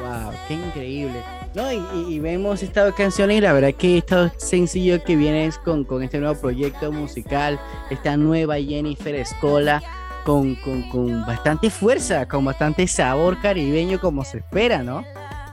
[0.00, 1.22] Wow, qué increíble.
[1.54, 5.84] No, y, y- vemos estas canciones y la verdad que esto sencillo que vienes con,
[5.84, 7.60] con este nuevo proyecto musical,
[7.90, 9.80] esta nueva Jennifer Escola,
[10.24, 15.04] con, con, con bastante fuerza, con bastante sabor caribeño como se espera, ¿no?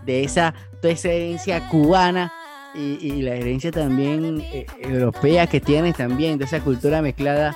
[0.06, 2.32] De esa, esa herencia cubana
[2.74, 7.56] y, y la herencia también eh, europea que tienes también, de esa cultura mezclada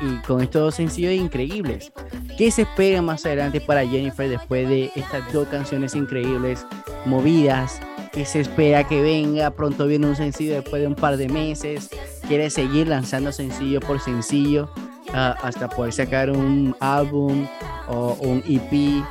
[0.00, 1.92] y con estos dos sencillos increíbles.
[2.36, 6.66] ¿Qué se espera más adelante para Jennifer después de estas dos canciones increíbles,
[7.04, 7.80] movidas?
[8.12, 9.50] ¿Qué se espera que venga?
[9.50, 11.90] Pronto viene un sencillo después de un par de meses.
[12.26, 14.70] ¿Quiere seguir lanzando sencillo por sencillo
[15.14, 17.46] ah, hasta poder sacar un álbum
[17.88, 19.04] o un EP?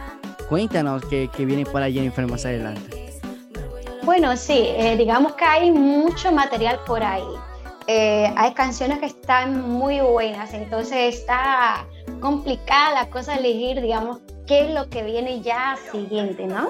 [0.50, 2.98] Cuéntanos qué, qué viene para Jennifer más adelante.
[4.04, 7.28] Bueno, sí, eh, digamos que hay mucho material por ahí.
[7.88, 11.86] Eh, hay canciones que están muy buenas, entonces está
[12.20, 16.70] complicada la cosa de elegir, digamos, qué es lo que viene ya siguiente, ¿no?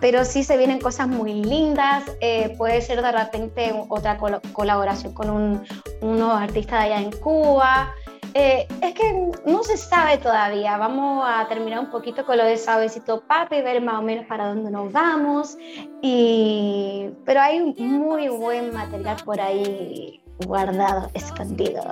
[0.00, 4.18] Pero sí se vienen cosas muy lindas, eh, puede ser de repente otra
[4.52, 5.62] colaboración con un,
[6.00, 7.94] unos artistas de allá en Cuba.
[8.34, 12.56] Eh, es que no se sabe todavía, vamos a terminar un poquito con lo de
[12.56, 15.56] Sabecito Papi, ver más o menos para dónde nos vamos.
[16.00, 21.82] Y, pero hay muy buen material por ahí guardado, escondido.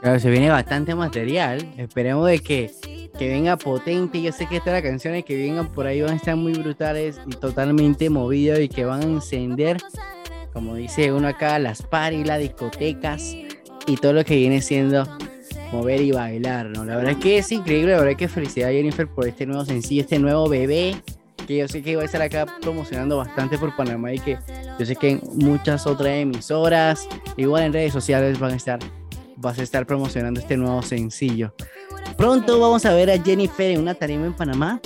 [0.00, 1.64] Claro, se viene bastante material.
[1.76, 2.70] Esperemos de que,
[3.18, 4.20] que venga potente.
[4.20, 7.30] Yo sé que estas canciones que vengan por ahí van a estar muy brutales y
[7.36, 9.76] totalmente movidas y que van a encender,
[10.52, 13.36] como dice uno acá, las paris, las discotecas
[13.86, 15.06] y todo lo que viene siendo
[15.72, 16.84] mover y bailar, ¿no?
[16.84, 19.64] La verdad es que es increíble, la verdad es que felicidad Jennifer por este nuevo
[19.64, 20.96] sencillo, este nuevo bebé,
[21.46, 24.38] que yo sé que va a estar acá promocionando bastante por Panamá y que
[24.78, 28.78] yo sé que en muchas otras emisoras, igual en redes sociales van a estar
[29.40, 31.54] vas a estar promocionando este nuevo sencillo.
[32.16, 34.80] Pronto vamos a ver a Jennifer en una tarima en Panamá.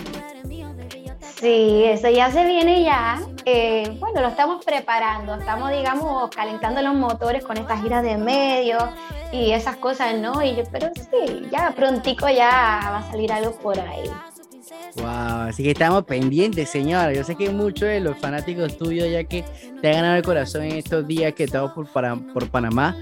[1.45, 3.21] Sí, eso ya se viene ya.
[3.45, 8.83] Eh, bueno, lo estamos preparando, estamos, digamos, calentando los motores con estas giras de medios
[9.31, 10.43] y esas cosas, ¿no?
[10.43, 12.49] Y yo, pero sí, ya prontico ya
[12.91, 14.09] va a salir algo por ahí.
[14.97, 17.13] Wow, así que estamos pendientes, señora.
[17.13, 19.45] Yo sé que muchos de los fanáticos tuyos, ya que
[19.83, 21.87] te han ganado el corazón en estos días que estamos por,
[22.33, 22.97] por Panamá,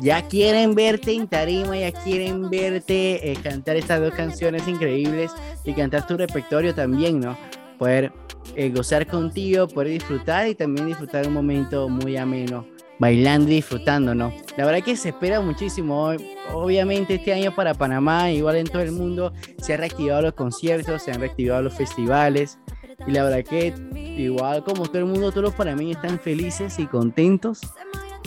[0.00, 5.32] ya quieren verte en tarima, ya quieren verte eh, cantar estas dos canciones increíbles
[5.64, 7.36] y cantar tu repertorio también, ¿no?
[7.80, 8.12] Poder
[8.56, 12.66] eh, gozar contigo, poder disfrutar y también disfrutar un momento muy ameno,
[12.98, 14.34] bailando y disfrutando, ¿no?
[14.58, 16.12] La verdad que se espera muchísimo.
[16.52, 21.02] Obviamente este año para Panamá, igual en todo el mundo, se han reactivado los conciertos,
[21.02, 22.58] se han reactivado los festivales.
[23.06, 26.86] Y la verdad que igual como todo el mundo, todos los panameños están felices y
[26.86, 27.62] contentos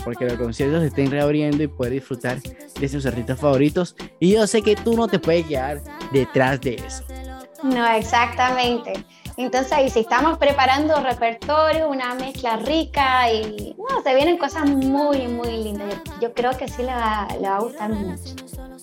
[0.04, 3.96] porque los conciertos se estén reabriendo y poder disfrutar de sus artistas favoritos.
[4.20, 7.04] Y yo sé que tú no te puedes quedar detrás de eso.
[7.64, 9.06] No, exactamente.
[9.38, 15.28] Entonces ahí sí estamos preparando repertorio, una mezcla rica y no, se vienen cosas muy,
[15.28, 15.96] muy lindas.
[16.22, 18.36] Yo, creo que sí le va, le va a gustar mucho.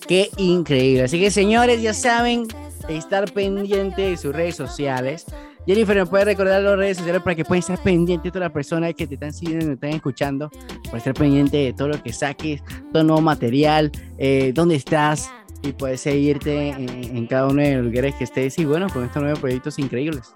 [0.07, 1.03] Qué increíble.
[1.03, 2.47] Así que señores, ya saben,
[2.89, 5.25] estar pendiente de sus redes sociales.
[5.65, 8.51] Jennifer, ¿me puede recordar las redes sociales para que puedan estar pendientes de todas las
[8.51, 10.49] personas que te están siguiendo te están escuchando?
[10.85, 15.29] Para estar pendiente de todo lo que saques, todo nuevo material, eh, dónde estás
[15.61, 19.05] y puedes seguirte en, en cada uno de los lugares que estés y bueno, con
[19.05, 20.33] estos nuevos proyectos increíbles.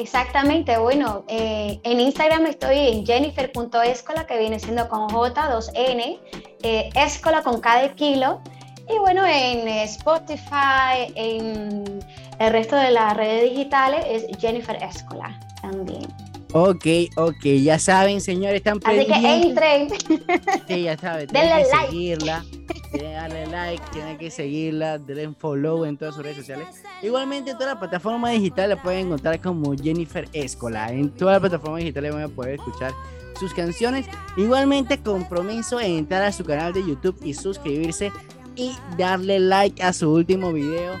[0.00, 6.18] Exactamente, bueno, eh, en Instagram estoy en jennifer.escola, que viene siendo con J, 2N,
[6.62, 8.40] eh, escola con K de kilo.
[8.88, 12.00] Y bueno, en Spotify, en
[12.38, 16.06] el resto de las redes digitales es Jennifer Escola también.
[16.52, 16.86] Ok,
[17.16, 19.98] ok, ya saben, señores, están Así que pendientes.
[20.08, 20.60] entren.
[20.66, 21.86] Sí, ya saben, Denle like.
[21.90, 22.44] seguirla,
[22.90, 26.66] tienen que darle like, tienen que seguirla, denle follow en todas sus redes sociales.
[27.02, 30.92] Igualmente en todas las plataformas digitales la pueden encontrar como Jennifer Escola.
[30.92, 32.92] En todas las plataformas digitales van a poder escuchar
[33.38, 34.06] sus canciones.
[34.36, 38.12] Igualmente compromiso en entrar a su canal de YouTube y suscribirse
[38.56, 41.00] y darle like a su último video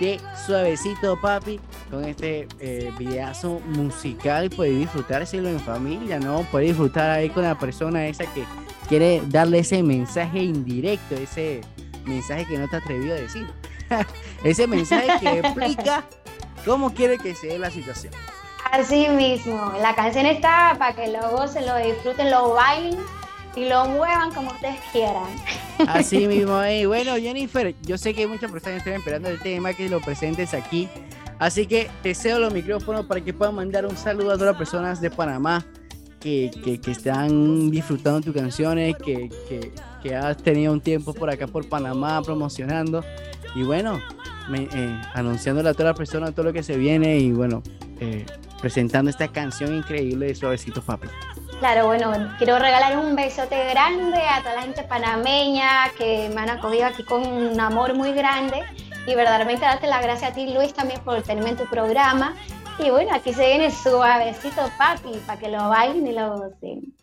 [0.00, 1.58] de Suavecito Papi
[1.90, 6.42] con este eh, videazo musical poder disfrutárselo en familia, ¿no?
[6.42, 8.44] Poder disfrutar ahí con la persona esa que
[8.88, 11.60] quiere darle ese mensaje indirecto, ese
[12.04, 13.46] mensaje que no te atrevió a decir.
[14.44, 16.04] ese mensaje que explica
[16.64, 18.12] cómo quiere que se dé la situación.
[18.70, 22.98] Así mismo, la canción está para que lo gocen, lo disfruten, lo bailen
[23.56, 25.28] y lo muevan como ustedes quieran.
[25.88, 29.88] Así mismo, y bueno, Jennifer, yo sé que muchas personas están esperando el tema que
[29.88, 30.88] lo presentes aquí.
[31.38, 34.56] Así que te cedo los micrófonos para que puedan mandar un saludo a todas las
[34.56, 35.64] personas de Panamá
[36.20, 39.28] que, que, que están disfrutando tus canciones, que,
[40.02, 43.04] que, has tenido un tiempo por acá por Panamá promocionando.
[43.54, 44.00] Y bueno,
[44.48, 47.62] me- eh, anunciándole a todas las personas todo lo que se viene y bueno,
[48.00, 48.24] eh,
[48.60, 51.08] presentando esta canción increíble de Suavecito Papi.
[51.60, 56.50] Claro, bueno, quiero regalar un besote grande a toda la gente panameña que me han
[56.50, 58.62] acogido aquí con un amor muy grande
[59.08, 62.34] y verdaderamente darte las gracias a ti, Luis, también por tenerme en tu programa.
[62.78, 66.94] Y bueno, aquí se viene suavecito papi para que lo bailen y lo gocen.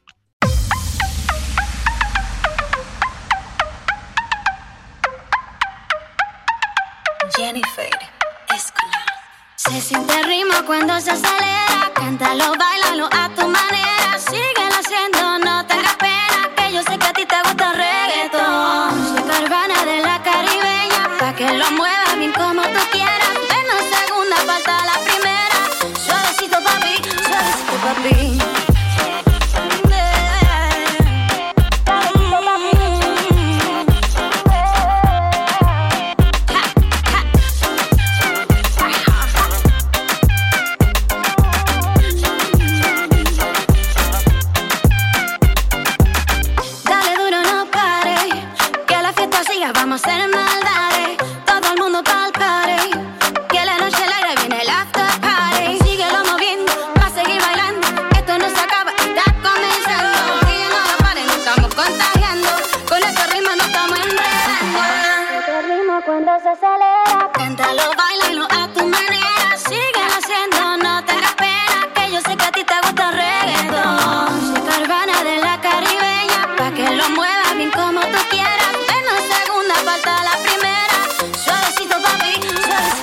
[7.35, 7.89] Jennifer
[8.55, 9.05] Escola.
[9.57, 11.91] Se siente ritmo cuando se acelera.
[11.93, 14.17] Cántalo, bailalo a tu manera.
[14.17, 16.55] Síguelo haciendo, no tengas pena.
[16.55, 19.17] Que yo sé que a ti te gusta el reggaetón.
[19.17, 21.17] Soy caravana de la caribeña.
[21.19, 23.44] Pa' que lo muevas bien como tú quieras.
[27.85, 28.44] Suavecito,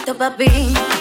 [0.03, 0.92] Suavecito, papi.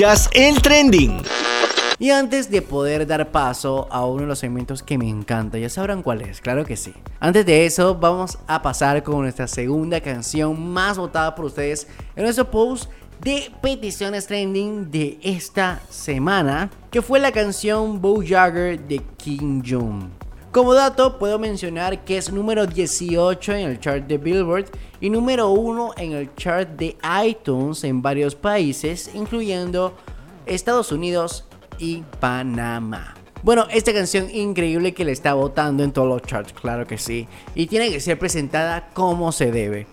[0.00, 1.20] Escuchas el trending.
[1.98, 5.68] Y antes de poder dar paso a uno de los segmentos que me encanta, ya
[5.68, 6.94] sabrán cuál es, claro que sí.
[7.18, 11.86] Antes de eso, vamos a pasar con nuestra segunda canción más votada por ustedes
[12.16, 12.90] en nuestro post
[13.20, 20.19] de peticiones trending de esta semana, que fue la canción Bo Jagger de King Jong.
[20.52, 24.64] Como dato, puedo mencionar que es número 18 en el chart de Billboard
[25.00, 29.94] y número 1 en el chart de iTunes en varios países, incluyendo
[30.46, 31.44] Estados Unidos
[31.78, 33.14] y Panamá.
[33.44, 37.28] Bueno, esta canción increíble que le está votando en todos los charts, claro que sí.
[37.54, 39.86] Y tiene que ser presentada como se debe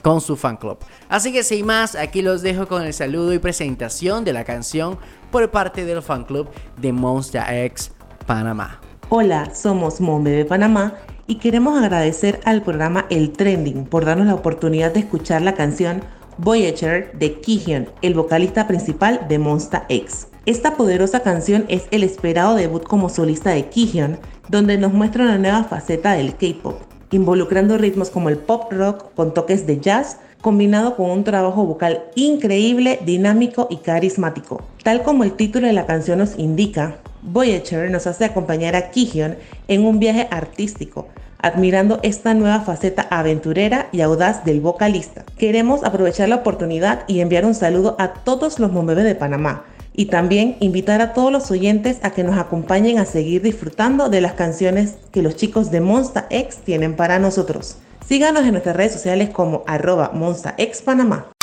[0.00, 0.78] con su fan club.
[1.08, 4.96] Así que sin más, aquí los dejo con el saludo y presentación de la canción
[5.32, 7.90] por parte del fan club de Monster X
[8.26, 8.83] Panamá.
[9.10, 10.94] Hola, somos Monbebe Panamá
[11.26, 16.00] y queremos agradecer al programa El Trending por darnos la oportunidad de escuchar la canción
[16.38, 20.28] Voyager de Kihyun, el vocalista principal de Monster X.
[20.46, 25.38] Esta poderosa canción es el esperado debut como solista de Kihyun, donde nos muestra una
[25.38, 26.76] nueva faceta del K-pop
[27.10, 32.04] involucrando ritmos como el pop rock con toques de jazz, combinado con un trabajo vocal
[32.16, 34.62] increíble, dinámico y carismático.
[34.82, 39.36] Tal como el título de la canción nos indica, Voyager nos hace acompañar a Kihyun
[39.66, 41.08] en un viaje artístico,
[41.38, 45.24] admirando esta nueva faceta aventurera y audaz del vocalista.
[45.38, 49.64] Queremos aprovechar la oportunidad y enviar un saludo a todos los Mombebe de Panamá,
[49.94, 54.20] y también invitar a todos los oyentes a que nos acompañen a seguir disfrutando de
[54.20, 57.76] las canciones que los chicos de Monsta X tienen para nosotros.
[58.06, 61.33] Síganos en nuestras redes sociales como arroba Monsta X Panamá.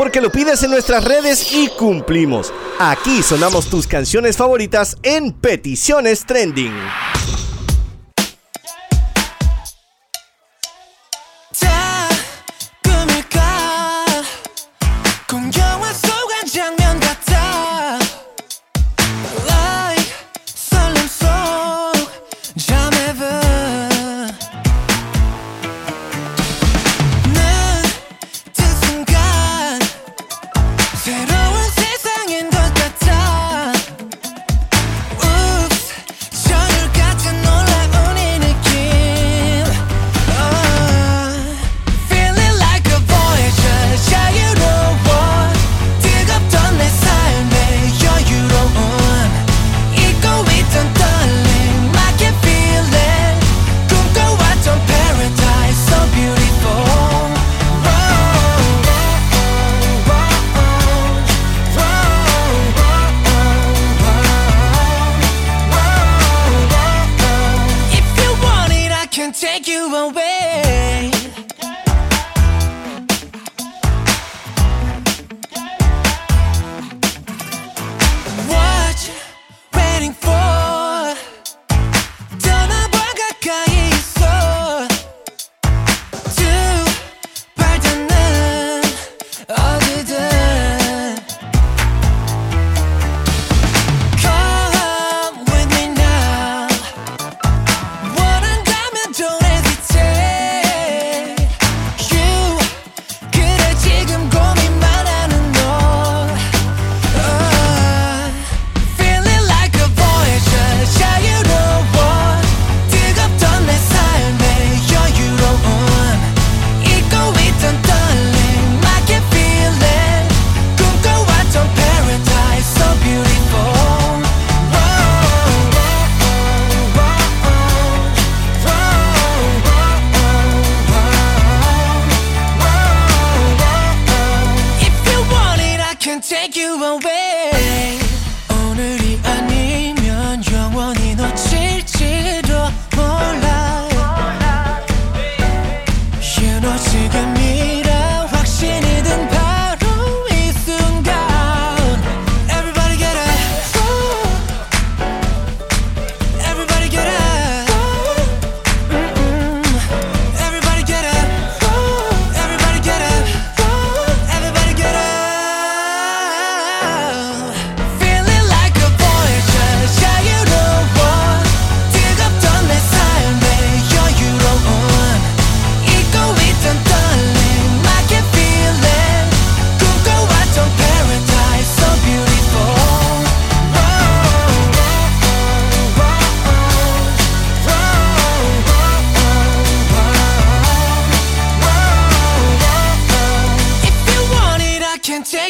[0.00, 2.54] Porque lo pides en nuestras redes y cumplimos.
[2.78, 6.72] Aquí sonamos tus canciones favoritas en Peticiones Trending.
[15.50, 15.69] 다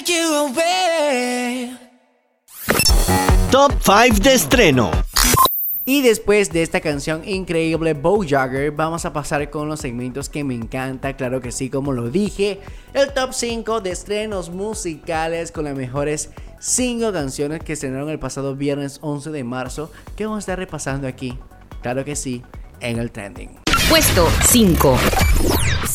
[0.00, 1.76] take you away.
[3.50, 4.90] Top 5 de estreno.
[5.84, 7.98] Y después de esta canción increíble,
[8.28, 12.10] Jagger, vamos a pasar con los segmentos que me encanta, claro que sí, como lo
[12.10, 12.60] dije,
[12.92, 16.30] el top 5 de estrenos musicales con las mejores
[16.60, 21.08] 5 canciones que estrenaron el pasado viernes 11 de marzo, que vamos a estar repasando
[21.08, 21.36] aquí,
[21.82, 22.42] claro que sí,
[22.78, 23.58] en el trending.
[23.88, 24.96] Puesto 5.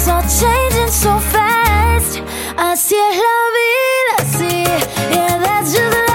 [0.00, 2.22] it's all changing so fast.
[2.56, 4.64] Así es la vida, así,
[5.12, 6.09] yeah, that's just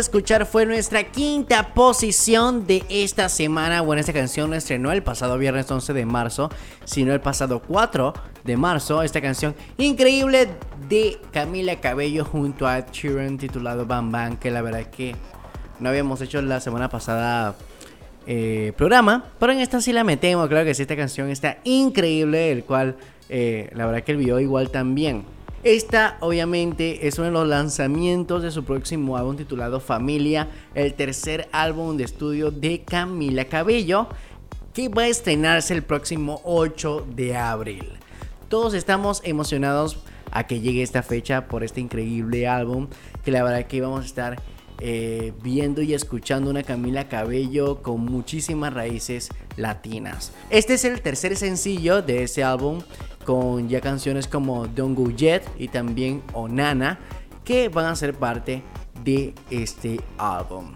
[0.00, 3.82] escuchar fue nuestra quinta posición de esta semana.
[3.82, 6.50] Bueno, esta canción no estrenó el pasado viernes 11 de marzo,
[6.84, 9.02] sino el pasado 4 de marzo.
[9.02, 10.48] Esta canción increíble
[10.88, 15.14] de Camila Cabello junto a Sheeran titulado Bam Bam, que la verdad que
[15.78, 17.54] no habíamos hecho la semana pasada
[18.26, 20.48] eh, programa, pero en esta sí la metemos.
[20.48, 22.96] Claro que sí, esta canción está increíble, el cual
[23.28, 25.24] eh, la verdad que el video igual también.
[25.62, 31.50] Esta obviamente es uno de los lanzamientos de su próximo álbum titulado Familia, el tercer
[31.52, 34.08] álbum de estudio de Camila Cabello,
[34.72, 37.92] que va a estrenarse el próximo 8 de abril.
[38.48, 39.98] Todos estamos emocionados
[40.30, 42.88] a que llegue esta fecha por este increíble álbum,
[43.22, 44.42] que la verdad que vamos a estar
[44.78, 50.32] eh, viendo y escuchando una Camila Cabello con muchísimas raíces latinas.
[50.48, 52.80] Este es el tercer sencillo de ese álbum
[53.24, 56.98] con ya canciones como Don't Go Yet y también Onana
[57.44, 58.62] que van a ser parte
[59.04, 60.72] de este álbum.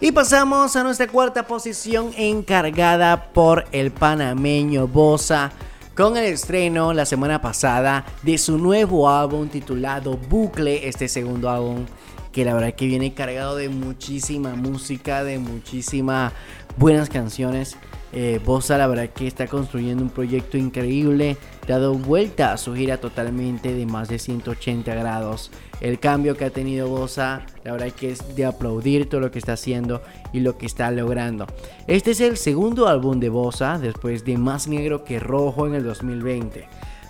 [0.00, 5.52] Y pasamos a nuestra cuarta posición encargada por el panameño Bosa
[5.96, 11.86] con el estreno la semana pasada de su nuevo álbum titulado Bucle, este segundo álbum
[12.32, 16.32] que la verdad que viene cargado de muchísima música, de muchísimas
[16.76, 17.76] buenas canciones.
[18.16, 21.36] Eh, Bosa la verdad que está construyendo un proyecto increíble,
[21.66, 25.50] dado vuelta a su gira totalmente de más de 180 grados.
[25.80, 29.40] El cambio que ha tenido Bosa, la verdad que es de aplaudir todo lo que
[29.40, 30.00] está haciendo
[30.32, 31.46] y lo que está logrando.
[31.88, 35.82] Este es el segundo álbum de Bosa después de Más Negro que Rojo en el
[35.82, 36.68] 2020.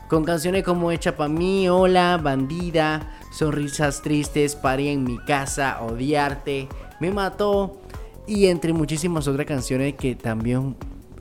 [0.09, 6.67] Con canciones como Hecha pa' mí, Hola, Bandida, Sonrisas Tristes, Parí en mi casa, Odiarte,
[6.99, 7.79] Me Mató
[8.27, 10.77] y entre muchísimas otras canciones que también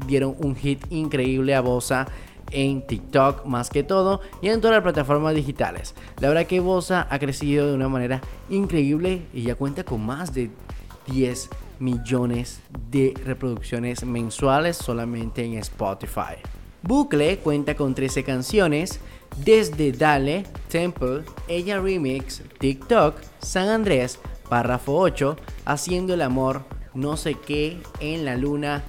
[0.07, 2.07] dieron un hit increíble a Bosa
[2.51, 5.95] en TikTok más que todo y en todas las plataformas digitales.
[6.19, 10.33] La verdad que Bosa ha crecido de una manera increíble y ya cuenta con más
[10.33, 10.49] de
[11.07, 11.49] 10
[11.79, 16.35] millones de reproducciones mensuales solamente en Spotify.
[16.81, 18.99] Bucle cuenta con 13 canciones,
[19.37, 27.35] desde Dale, Temple, Ella Remix, TikTok, San Andrés, Párrafo 8, Haciendo el Amor, No sé
[27.35, 28.83] qué, En la Luna,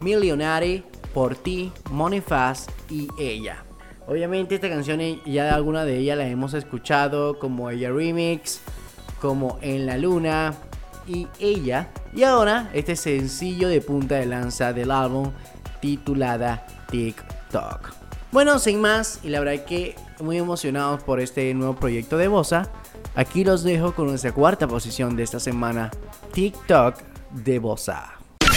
[0.00, 3.64] Millionary, Por ti, Money Fast y Ella.
[4.06, 8.60] Obviamente esta canción ya alguna de ellas la hemos escuchado como Ella Remix,
[9.20, 10.54] como En la Luna
[11.06, 11.90] y Ella.
[12.14, 15.32] Y ahora este sencillo de punta de lanza del álbum
[15.80, 17.94] titulada TikTok.
[18.32, 22.70] Bueno, sin más, y la verdad que muy emocionados por este nuevo proyecto de Bosa,
[23.14, 25.90] aquí los dejo con nuestra cuarta posición de esta semana,
[26.32, 26.96] TikTok
[27.30, 28.15] de Bosa.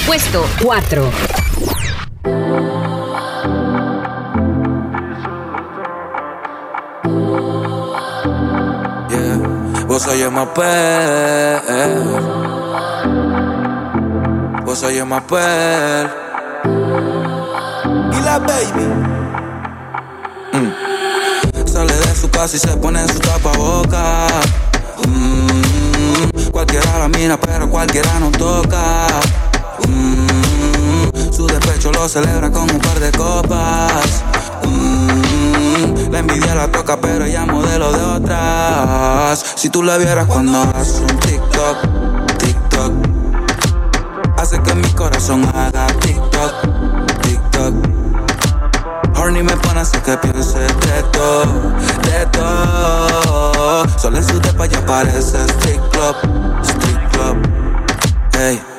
[0.10, 1.12] Puesto 4.
[9.07, 10.47] Yeah, vos soy más.
[14.66, 15.24] Vos soy más.
[18.12, 18.88] Y la baby.
[20.53, 21.68] Mm.
[21.68, 24.26] Sale de su casa y se pone su tapaboca.
[25.07, 26.49] Mm.
[26.51, 29.05] Cualquiera la mira, pero cualquiera no toca.
[29.90, 31.34] Mm.
[31.34, 34.24] Su despecho lo celebra con un par de copas.
[34.64, 39.44] Mm, la envidia la toca, pero ella modelo de otras.
[39.56, 41.78] Si tú la vieras cuando hace un TikTok,
[42.38, 42.92] TikTok,
[44.38, 46.54] hace que mi corazón haga TikTok,
[47.22, 47.74] TikTok.
[49.16, 51.74] Horny me pone a hacer que piense de todo,
[52.04, 53.88] de todo.
[53.98, 56.16] Solo en su depa ya parece street club,
[56.64, 57.38] street club.
[58.34, 58.79] Hey.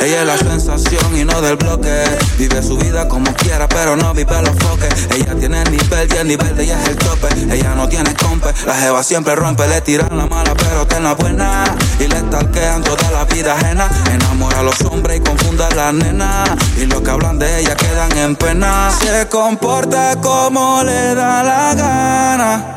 [0.00, 2.04] Ella es la sensación y no del bloque.
[2.38, 5.08] Vive su vida como quiera, pero no vive los foques.
[5.14, 7.28] Ella tiene el nivel y el nivel de ella es el tope.
[7.50, 9.66] Ella no tiene compe, la jeva siempre rompe.
[9.68, 11.64] Le tiran la mala, pero ten la buena.
[11.98, 13.88] Y le stalkean toda la vida ajena.
[14.12, 16.44] Enamora a los hombres y confunde a la nena.
[16.76, 18.90] Y los que hablan de ella quedan en pena.
[19.00, 22.72] Se comporta como le da la gana.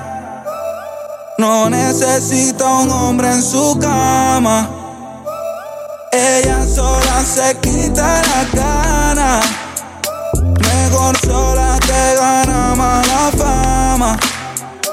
[1.37, 4.78] No necesita un hombre en su cama.
[6.11, 9.39] Ella sola se quita la gana.
[10.59, 14.17] Mejor sola que gana mala fama.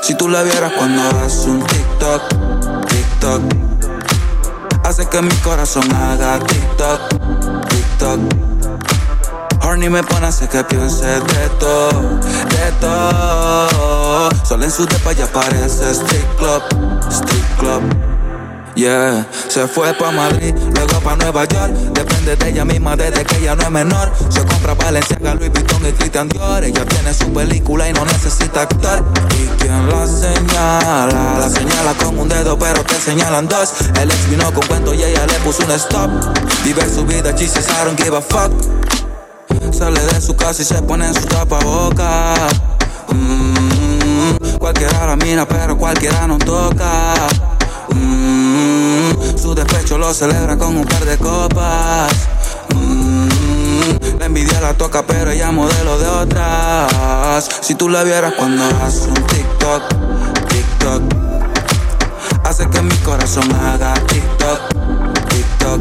[0.03, 2.23] Si tú la vieras cuando hace un TikTok,
[2.87, 3.43] TikTok.
[4.85, 7.09] Hace que mi corazón haga TikTok,
[7.69, 8.21] TikTok.
[9.62, 14.31] Horny me pone a hacer que piense de todo, de todo.
[14.45, 16.62] Solo en su depa ya parece street club,
[17.11, 18.16] street club.
[18.77, 21.72] Yeah, se fue pa' Madrid, luego pa' Nueva York.
[21.95, 24.12] Depende de ella misma desde que ella no es menor.
[24.29, 26.62] Se compra Valenciaga, Louis Vuitton y Christian Dior.
[26.62, 29.03] Ella tiene su película y no necesita actor.
[29.35, 31.39] ¿Y quién la señala?
[31.39, 33.72] La señala con un dedo, pero te señalan dos.
[33.99, 36.11] El ex vino con cuento y ella le puso un stop.
[36.62, 38.53] Vive su vida, Jesus, I don't give a fuck.
[39.72, 42.35] Sale de su casa y se pone en su tapaboca.
[43.09, 47.14] Mm, cualquiera la mira, pero cualquiera no toca.
[47.97, 52.12] Mm, su despecho lo celebra con un par de copas.
[52.74, 57.49] Mm, la envidia la toca, pero ella modelo de otras.
[57.62, 59.82] Si tú la vieras cuando hace un TikTok,
[60.49, 61.03] TikTok,
[62.44, 64.61] hace que mi corazón haga TikTok,
[65.28, 65.80] TikTok.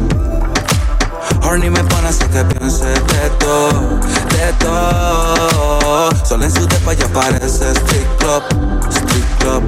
[1.42, 4.00] Horny me pone a hacer que piense de todo,
[4.30, 6.10] de todo.
[6.24, 8.42] Solo en su depa ya parece street club,
[8.90, 9.62] street club.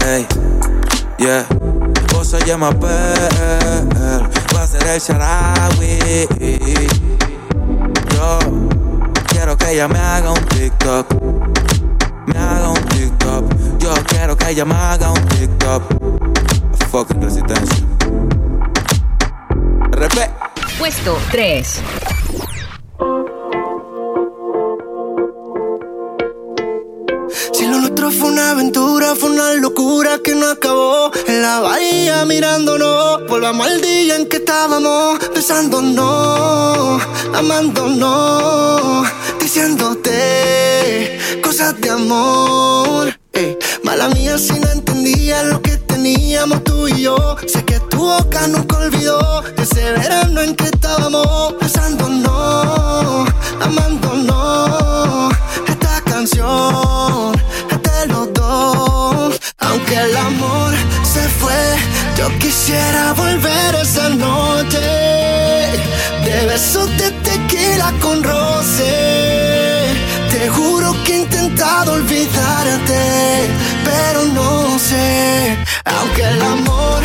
[0.00, 0.55] Hey.
[1.18, 1.46] Yeah,
[2.12, 3.88] vos se llama Per,
[4.54, 6.28] va a ser el Sharawi.
[8.14, 8.38] Yo
[9.28, 11.06] quiero que ella me haga un TikTok,
[12.26, 13.44] me haga un TikTok.
[13.78, 15.82] Yo quiero que ella me haga un TikTok.
[16.90, 17.86] Fucking resistencia.
[19.92, 20.30] Repé.
[20.78, 21.80] Puesto 3.
[29.18, 31.10] Fue una locura que no acabó.
[31.26, 37.02] En la bahía mirándonos, volvamos al día en que estábamos besándonos,
[37.34, 39.08] amándonos,
[39.40, 43.18] diciéndote cosas de amor.
[43.82, 47.36] Mala mía si no entendía lo que teníamos tú y yo.
[47.46, 52.75] Sé que tu boca nunca olvidó ese verano en que estábamos besándonos,
[62.16, 64.78] yo quisiera volver esa noche.
[66.24, 69.94] De besos de tequila con roce.
[70.30, 73.48] Te juro que he intentado olvidarte,
[73.84, 75.56] pero no sé.
[75.84, 77.02] Aunque el amor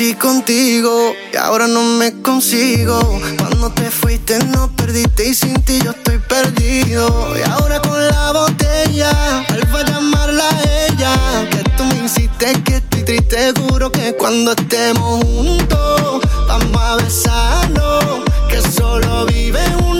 [0.00, 2.98] Contigo y ahora no me consigo.
[3.36, 7.36] Cuando te fuiste no perdiste y sin ti yo estoy perdido.
[7.36, 11.14] Y ahora con la botella vuelvo a llamarla a ella.
[11.50, 18.24] Que tú me insistes que estoy triste, juro que cuando estemos juntos vamos a besarnos.
[18.48, 19.99] Que solo vive una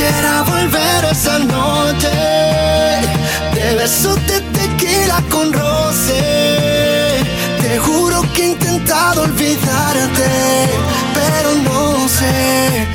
[0.00, 2.08] quisiera volver esa noche.
[3.54, 7.22] De besos de tequila con roce.
[7.60, 10.30] Te juro que he intentado olvidarte,
[11.14, 12.86] pero no sé.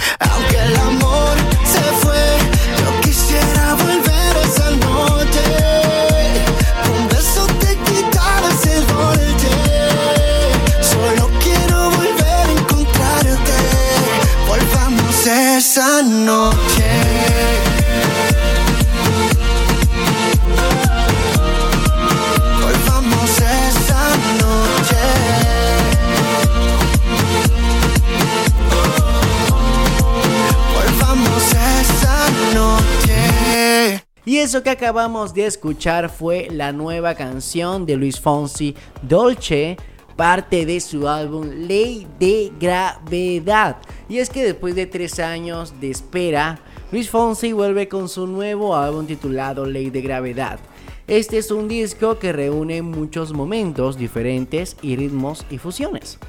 [34.76, 39.78] Acabamos de escuchar fue la nueva canción de Luis Fonsi, Dolce,
[40.18, 43.78] parte de su álbum Ley de Gravedad.
[44.10, 46.60] Y es que después de tres años de espera,
[46.92, 50.60] Luis Fonsi vuelve con su nuevo álbum titulado Ley de Gravedad.
[51.08, 56.20] Este es un disco que reúne muchos momentos diferentes y ritmos y fusiones.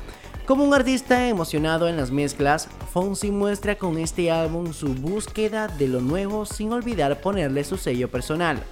[0.47, 5.89] Como un artista emocionado en las mezclas, Fonsi muestra con este álbum su búsqueda de
[5.89, 8.63] lo nuevo sin olvidar ponerle su sello personal.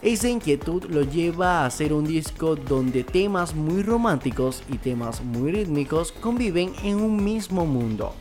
[0.00, 5.52] Esa inquietud lo lleva a hacer un disco donde temas muy románticos y temas muy
[5.52, 8.14] rítmicos conviven en un mismo mundo.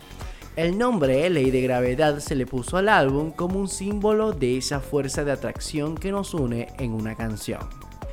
[0.58, 4.82] El nombre Ley de Gravedad se le puso al álbum como un símbolo de esa
[4.82, 7.62] fuerza de atracción que nos une en una canción.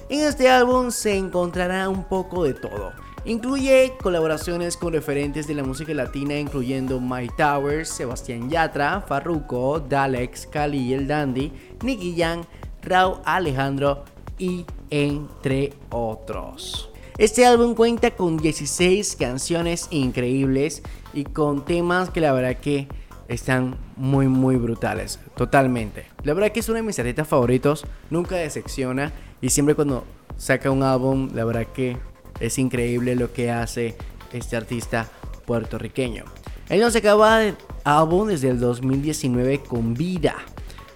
[0.09, 2.93] En este álbum se encontrará un poco de todo.
[3.27, 10.47] Incluye colaboraciones con referentes de la música latina incluyendo My Towers, Sebastián Yatra, Farruko, Dalex,
[10.47, 11.51] Cali el Dandy,
[11.83, 12.45] Nicky Jam,
[12.83, 14.05] Raúl Alejandro
[14.39, 16.91] y entre otros.
[17.17, 20.83] Este álbum cuenta con 16 canciones increíbles
[21.15, 22.89] y con temas que la verdad que
[23.29, 26.05] están muy muy brutales, totalmente.
[26.25, 30.05] La verdad que es uno de mis artistas favoritos, nunca decepciona y siempre cuando
[30.37, 31.97] saca un álbum, la verdad que
[32.41, 33.97] es increíble lo que hace
[34.33, 35.09] este artista
[35.47, 36.25] puertorriqueño.
[36.69, 37.41] Él no sacaba
[37.85, 40.37] álbum desde el 2019 con vida.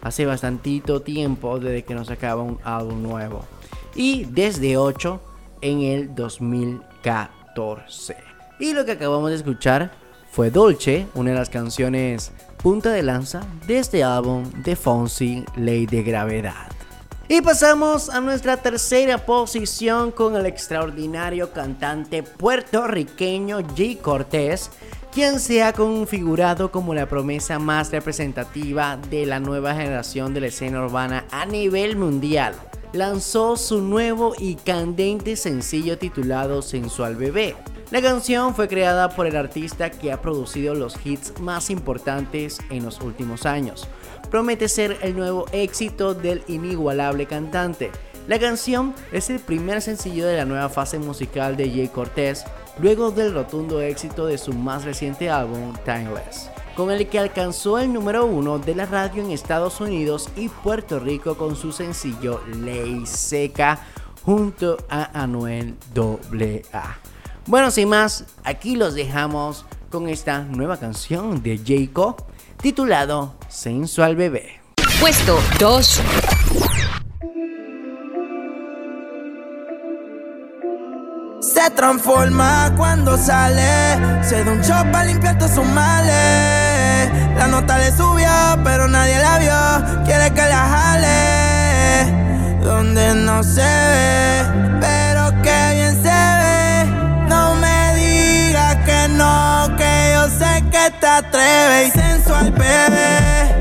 [0.01, 3.45] Hace bastantito tiempo desde que nos sacaba un álbum nuevo.
[3.95, 5.20] Y desde 8
[5.61, 8.16] en el 2014.
[8.61, 9.93] Y lo que acabamos de escuchar
[10.30, 15.86] fue Dolce, una de las canciones punta de lanza de este álbum de Fonsi, Ley
[15.86, 16.78] de Gravedad.
[17.31, 23.99] Y pasamos a nuestra tercera posición con el extraordinario cantante puertorriqueño G.
[24.01, 24.70] Cortés,
[25.12, 30.47] quien se ha configurado como la promesa más representativa de la nueva generación de la
[30.47, 32.55] escena urbana a nivel mundial.
[32.95, 37.57] Lanzó su nuevo y candente sencillo titulado Sensual Bebé.
[37.91, 42.87] La canción fue creada por el artista que ha producido los hits más importantes en
[42.87, 43.87] los últimos años.
[44.31, 47.91] Promete ser el nuevo éxito del inigualable cantante,
[48.29, 52.45] La canción es el primer sencillo de la nueva fase musical de Jay Cortez,
[52.79, 57.91] luego del rotundo éxito de su más reciente álbum, Timeless, con el que alcanzó el
[57.91, 63.07] número uno de la radio en Estados Unidos y Puerto Rico con su sencillo Ley
[63.07, 63.81] Seca
[64.22, 66.99] junto a Anuel AA.
[67.47, 72.14] Bueno, sin más, aquí los dejamos con esta nueva canción de Jayco
[72.61, 74.61] titulado Sensual Bebé.
[75.01, 76.03] Puesto 2.
[81.41, 84.23] Se transforma cuando sale.
[84.23, 87.11] Se da un chop para limpiar todos sus males.
[87.37, 88.29] La nota le subió,
[88.63, 90.05] pero nadie la vio.
[90.05, 92.59] Quiere que la jale.
[92.63, 95.18] Donde no se ve, pero
[100.91, 101.93] te atreves.
[101.93, 103.58] Sensual, bebé.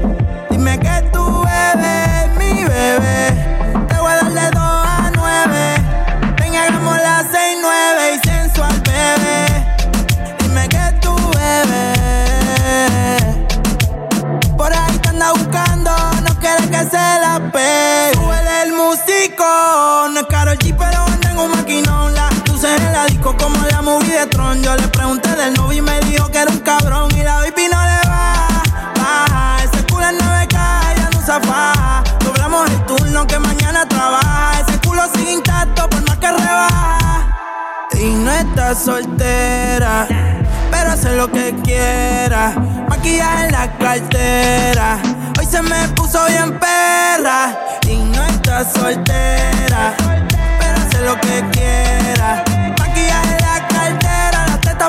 [23.87, 24.61] Movie de Tron.
[24.61, 27.09] Yo le pregunté del novio y me dijo que era un cabrón.
[27.15, 28.33] Y la baby no le va,
[28.99, 29.63] baja.
[29.63, 30.55] Ese culo es 9K,
[30.97, 32.03] ya no usa faja.
[32.19, 34.51] Doblamos el turno que mañana trabaja.
[34.61, 37.37] Ese culo sigue intacto por más que rebaja.
[37.93, 40.05] Y no está soltera,
[40.69, 42.53] pero hace lo que quiera.
[42.89, 44.99] Maquillaje en la cartera.
[45.39, 47.57] Hoy se me puso bien perra.
[47.87, 49.95] Y no está soltera,
[50.59, 52.56] pero hace lo que quiera.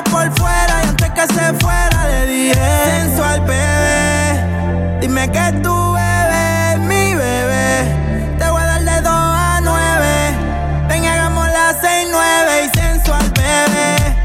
[0.05, 0.81] Por fuera.
[0.85, 2.53] Y antes que se fuera le dije:
[2.85, 4.99] Sensual, bebé.
[5.01, 8.35] Dime que tú bebes, mi bebé.
[8.39, 10.87] Te voy a dar de 2 a 9.
[10.87, 14.15] Ven, hagamos las 6, 9 y sensual, bebé.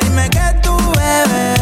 [0.00, 1.58] Dime que tú bebes.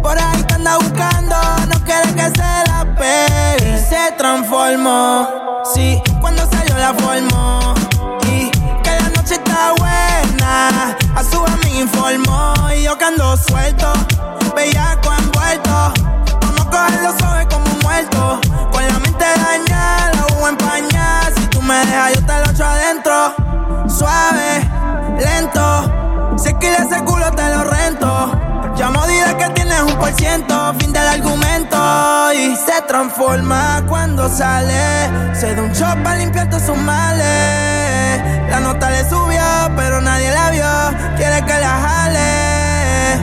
[0.00, 1.36] Por ahí te anda buscando,
[1.68, 3.78] no quiere que se la pegue.
[3.78, 5.28] Se transformó,
[5.74, 7.53] sí, cuando salió la formó.
[12.16, 13.92] Y yo que ando suelto,
[14.54, 15.92] bellaco envuelto.
[16.42, 18.40] Vamos a cogerlo suave como un muerto.
[18.70, 21.32] Con la mente dañada, la hubo empañada.
[21.34, 23.34] Si tú me dejas, yo te lo echo adentro.
[23.88, 24.70] Suave,
[25.18, 26.38] lento.
[26.38, 27.23] Si es que ese culo
[29.84, 30.74] un por ciento.
[30.78, 32.32] Fin del argumento.
[32.32, 35.34] Y se transforma cuando sale.
[35.34, 38.20] Se da un shot para limpiar todos sus males.
[38.50, 39.42] La nota le subió,
[39.76, 41.16] pero nadie la vio.
[41.16, 43.18] Quiere que la jale.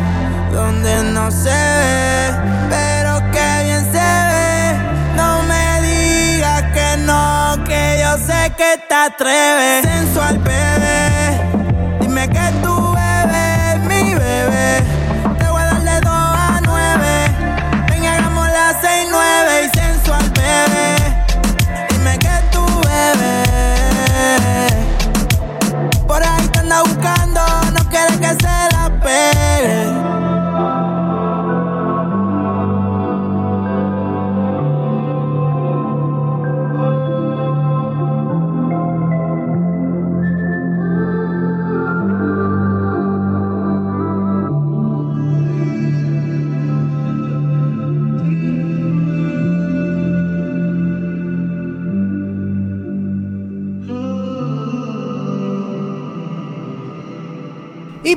[0.52, 2.34] Donde no se ve,
[2.70, 4.76] pero que bien se ve.
[5.16, 9.84] No me digas que no, que yo sé que te atreves.
[9.84, 11.40] Sensual, bebé.
[12.02, 12.81] Dime que tú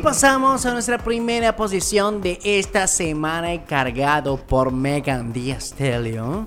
[0.05, 6.47] pasamos a nuestra primera posición de esta semana y cargado por Megan Thee Stallion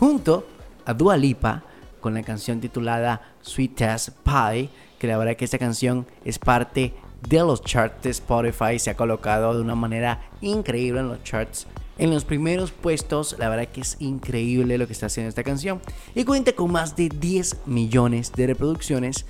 [0.00, 0.44] junto
[0.84, 1.62] a Dua Lipa
[2.00, 6.94] con la canción titulada Sweet as Pie, que la verdad que esta canción es parte
[7.28, 11.68] de los charts de Spotify, se ha colocado de una manera increíble en los charts.
[11.98, 15.80] En los primeros puestos, la verdad que es increíble lo que está haciendo esta canción
[16.16, 19.26] y cuenta con más de 10 millones de reproducciones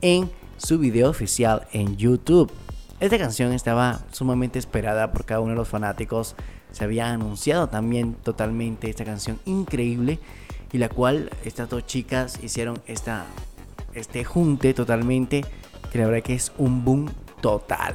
[0.00, 2.50] en su video oficial en YouTube.
[3.00, 6.36] Esta canción estaba sumamente esperada por cada uno de los fanáticos.
[6.70, 10.18] Se había anunciado también totalmente esta canción increíble
[10.70, 13.24] y la cual estas dos chicas hicieron esta,
[13.94, 15.46] este junte totalmente
[15.90, 17.94] que la verdad que es un boom total.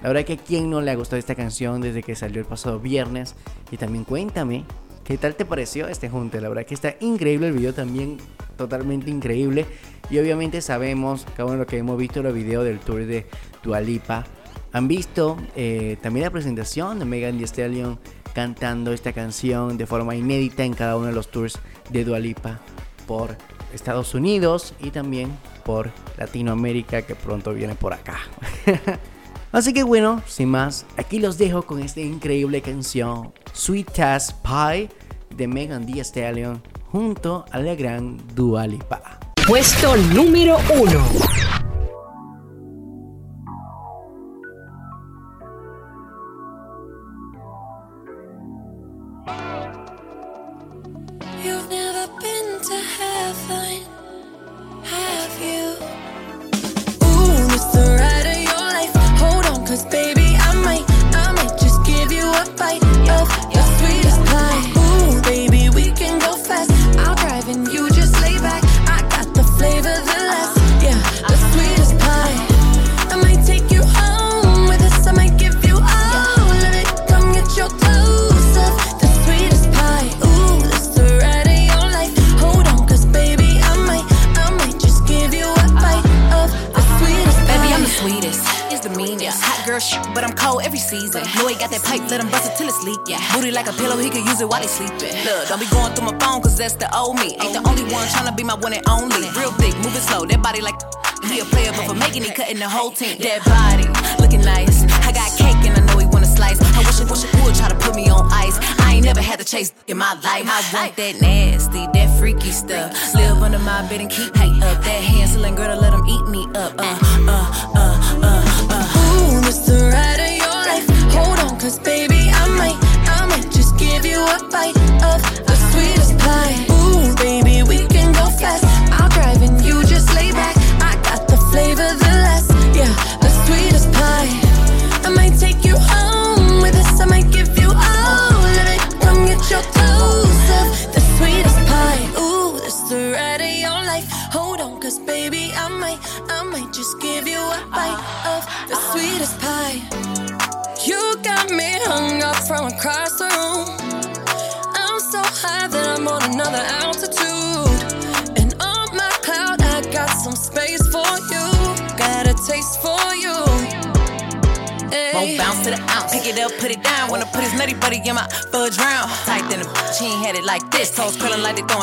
[0.00, 2.46] La verdad que a quien no le ha gustado esta canción desde que salió el
[2.46, 3.34] pasado viernes
[3.72, 4.64] y también cuéntame
[5.06, 6.40] qué tal te pareció este junte.
[6.40, 8.18] La verdad que está increíble el video también
[8.56, 9.66] totalmente increíble
[10.10, 13.26] y obviamente sabemos cada uno de lo que hemos visto los videos del tour de
[13.62, 14.24] Dualipa
[14.72, 17.98] han visto eh, también la presentación de Megan Thee Stallion
[18.34, 21.58] cantando esta canción de forma inédita en cada uno de los tours
[21.90, 22.60] de Dualipa
[23.06, 23.36] por
[23.72, 25.30] Estados Unidos y también
[25.64, 28.18] por Latinoamérica que pronto viene por acá.
[29.56, 34.90] Así que bueno, sin más, aquí los dejo con esta increíble canción Sweet As Pie
[35.34, 39.18] de Megan Thee Stallion junto a la gran Dua Lipa.
[39.46, 41.65] Puesto número 1.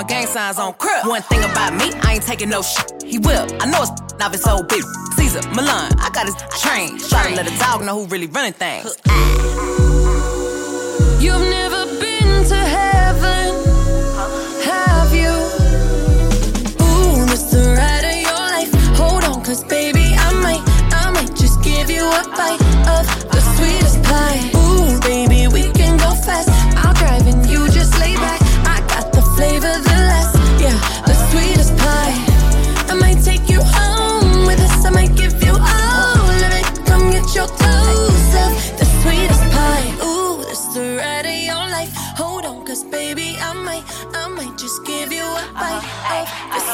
[0.04, 1.08] Gang signs on crib.
[1.08, 3.04] One thing about me, I ain't taking no shit.
[3.04, 3.48] He will.
[3.62, 3.92] I know it's
[4.22, 4.84] off his old bitch.
[5.16, 6.98] Caesar, Milan, I got his train.
[6.98, 8.96] Try to let a dog know who really running things.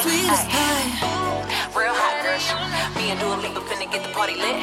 [0.02, 0.86] Sweetest pie.
[1.76, 2.40] Real hot girl.
[2.96, 4.56] Me and Dua Lipa finna get the party lit.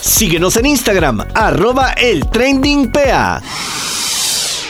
[0.00, 3.42] Síguenos en Instagram, arroba el trending PA.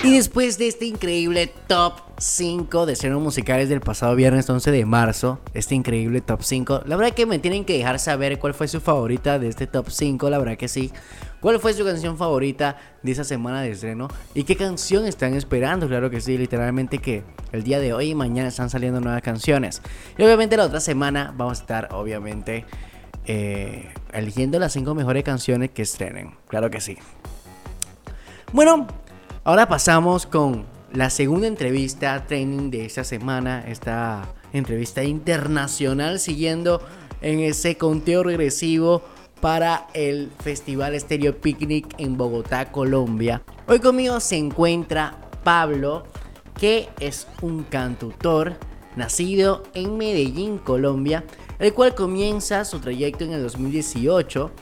[0.02, 4.84] Y después de este increíble top 5 de estrenos musicales del pasado viernes 11 de
[4.84, 8.68] marzo, este increíble top 5, la verdad que me tienen que dejar saber cuál fue
[8.68, 10.92] su favorita de este top 5, la verdad que sí.
[11.40, 14.08] ¿Cuál fue su canción favorita de esa semana de estreno?
[14.34, 15.86] ¿Y qué canción están esperando?
[15.86, 19.82] Claro que sí, literalmente que el día de hoy y mañana están saliendo nuevas canciones.
[20.16, 22.64] Y obviamente la otra semana vamos a estar, obviamente,
[23.26, 26.34] eh, eligiendo las 5 mejores canciones que estrenen.
[26.48, 26.96] Claro que sí.
[28.52, 28.86] Bueno,
[29.44, 33.64] ahora pasamos con la segunda entrevista training de esta semana.
[33.66, 36.80] Esta entrevista internacional siguiendo
[37.20, 39.02] en ese conteo regresivo
[39.40, 43.42] para el Festival Stereo Picnic en Bogotá, Colombia.
[43.66, 46.04] Hoy conmigo se encuentra Pablo,
[46.58, 48.54] que es un cantautor
[48.94, 51.24] nacido en Medellín, Colombia,
[51.58, 54.52] el cual comienza su trayecto en el 2018,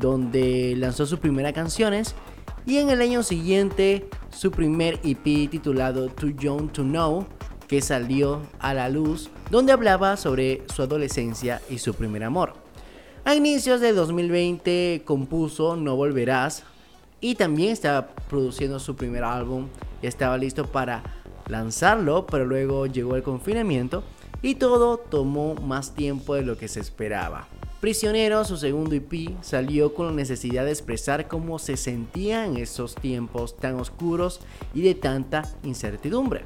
[0.00, 2.14] donde lanzó sus primeras canciones
[2.66, 7.24] y en el año siguiente su primer EP titulado Too Young to Know,
[7.68, 12.54] que salió a la luz, donde hablaba sobre su adolescencia y su primer amor.
[13.24, 16.64] A inicios de 2020 compuso No Volverás
[17.20, 19.68] y también estaba produciendo su primer álbum
[20.02, 21.02] y estaba listo para
[21.48, 24.02] lanzarlo, pero luego llegó el confinamiento
[24.42, 27.48] y todo tomó más tiempo de lo que se esperaba.
[27.80, 32.94] Prisionero, su segundo EP, salió con la necesidad de expresar cómo se sentía en esos
[32.94, 34.40] tiempos tan oscuros
[34.74, 36.44] y de tanta incertidumbre.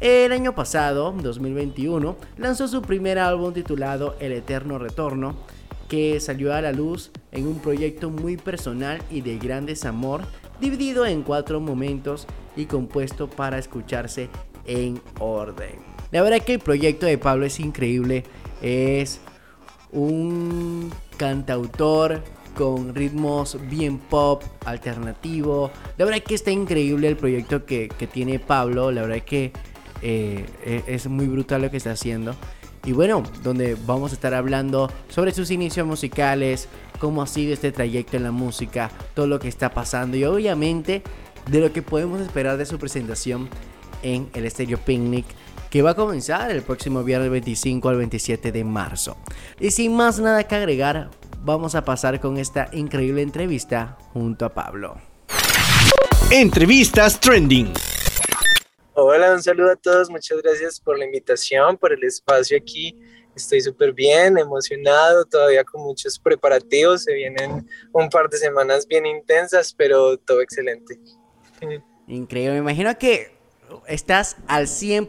[0.00, 5.36] El año pasado, 2021, lanzó su primer álbum titulado El Eterno Retorno,
[5.88, 10.22] que salió a la luz en un proyecto muy personal y de gran desamor,
[10.60, 14.28] dividido en cuatro momentos y compuesto para escucharse
[14.66, 15.93] en orden.
[16.14, 18.22] La verdad que el proyecto de Pablo es increíble,
[18.62, 19.18] es
[19.90, 22.22] un cantautor
[22.56, 25.72] con ritmos bien pop, alternativo.
[25.96, 29.50] La verdad que está increíble el proyecto que, que tiene Pablo, la verdad que
[30.02, 32.36] eh, e- es muy brutal lo que está haciendo.
[32.84, 36.68] Y bueno, donde vamos a estar hablando sobre sus inicios musicales,
[37.00, 41.02] cómo ha sido este trayecto en la música, todo lo que está pasando y obviamente
[41.50, 43.48] de lo que podemos esperar de su presentación
[44.04, 45.26] en el Stereo Picnic
[45.74, 49.16] que va a comenzar el próximo viernes 25 al 27 de marzo.
[49.58, 51.10] Y sin más nada que agregar,
[51.40, 54.94] vamos a pasar con esta increíble entrevista junto a Pablo.
[56.30, 57.72] Entrevistas Trending.
[58.92, 60.10] Hola, un saludo a todos.
[60.10, 62.96] Muchas gracias por la invitación, por el espacio aquí.
[63.34, 67.02] Estoy súper bien, emocionado, todavía con muchos preparativos.
[67.02, 71.00] Se vienen un par de semanas bien intensas, pero todo excelente.
[72.06, 73.34] Increíble, me imagino que
[73.86, 75.08] estás al 100%,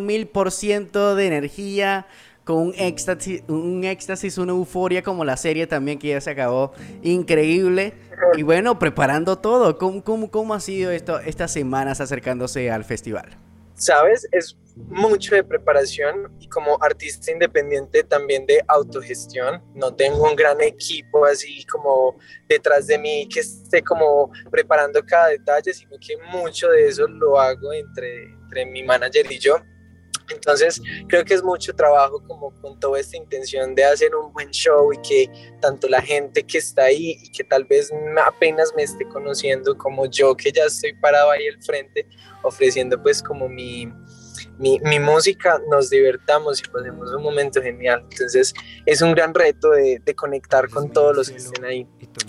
[0.00, 2.06] 1000% de energía,
[2.44, 6.72] con un éxtasis, un éxtasis, una euforia como la serie también que ya se acabó.
[7.02, 7.94] Increíble.
[8.36, 9.78] Y bueno, preparando todo.
[9.78, 13.36] ¿Cómo, cómo, cómo ha sido esto, estas semanas acercándose al festival?
[13.82, 19.60] Sabes, es mucho de preparación y como artista independiente también de autogestión.
[19.74, 22.16] No tengo un gran equipo así como
[22.48, 27.40] detrás de mí que esté como preparando cada detalle, sino que mucho de eso lo
[27.40, 29.56] hago entre, entre mi manager y yo.
[30.30, 34.50] Entonces creo que es mucho trabajo como con toda esta intención de hacer un buen
[34.50, 37.90] show y que tanto la gente que está ahí y que tal vez
[38.24, 42.06] apenas me esté conociendo como yo que ya estoy parado ahí al frente
[42.42, 43.86] ofreciendo pues como mi,
[44.58, 48.04] mi, mi música, nos divertamos y pasemos un momento genial.
[48.10, 48.52] Entonces
[48.86, 51.86] es un gran reto de, de conectar con todos los que estén ahí,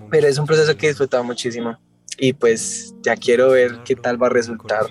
[0.10, 1.78] pero es un proceso que he disfrutado muchísimo
[2.18, 4.88] y pues ya quiero ver qué tal va a resultar.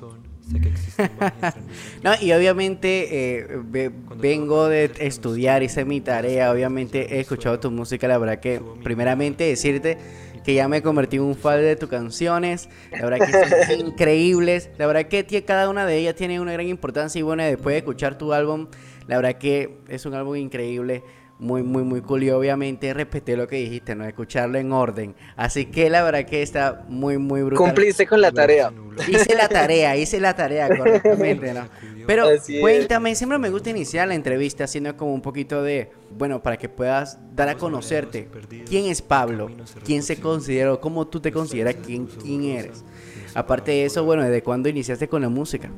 [2.02, 7.70] No, y obviamente eh, ve- vengo de estudiar, hice mi tarea, obviamente he escuchado tu
[7.70, 9.98] música, la verdad que primeramente decirte
[10.44, 14.70] que ya me convertí en un fan de tus canciones, la verdad que son increíbles,
[14.78, 17.74] la verdad que tie- cada una de ellas tiene una gran importancia y bueno, después
[17.74, 18.66] de escuchar tu álbum,
[19.06, 21.02] la verdad que es un álbum increíble.
[21.42, 22.22] Muy, muy, muy cool.
[22.22, 24.04] Y obviamente respeté lo que dijiste, ¿no?
[24.04, 25.16] Escucharlo en orden.
[25.34, 27.66] Así que la verdad que está muy, muy brutal.
[27.66, 28.72] Cumpliste con la tarea.
[29.08, 31.66] Hice la tarea, hice la tarea correctamente, ¿no?
[32.06, 32.28] Pero
[32.60, 36.68] cuéntame, siempre me gusta iniciar la entrevista haciendo como un poquito de, bueno, para que
[36.68, 38.28] puedas dar a conocerte.
[38.68, 39.50] ¿Quién es Pablo?
[39.84, 40.72] ¿Quién se considera?
[40.72, 41.74] o ¿Cómo tú te consideras?
[41.84, 42.84] ¿Quién, quién eres?
[43.34, 45.72] Aparte de eso, bueno, ¿desde cuándo iniciaste con la música?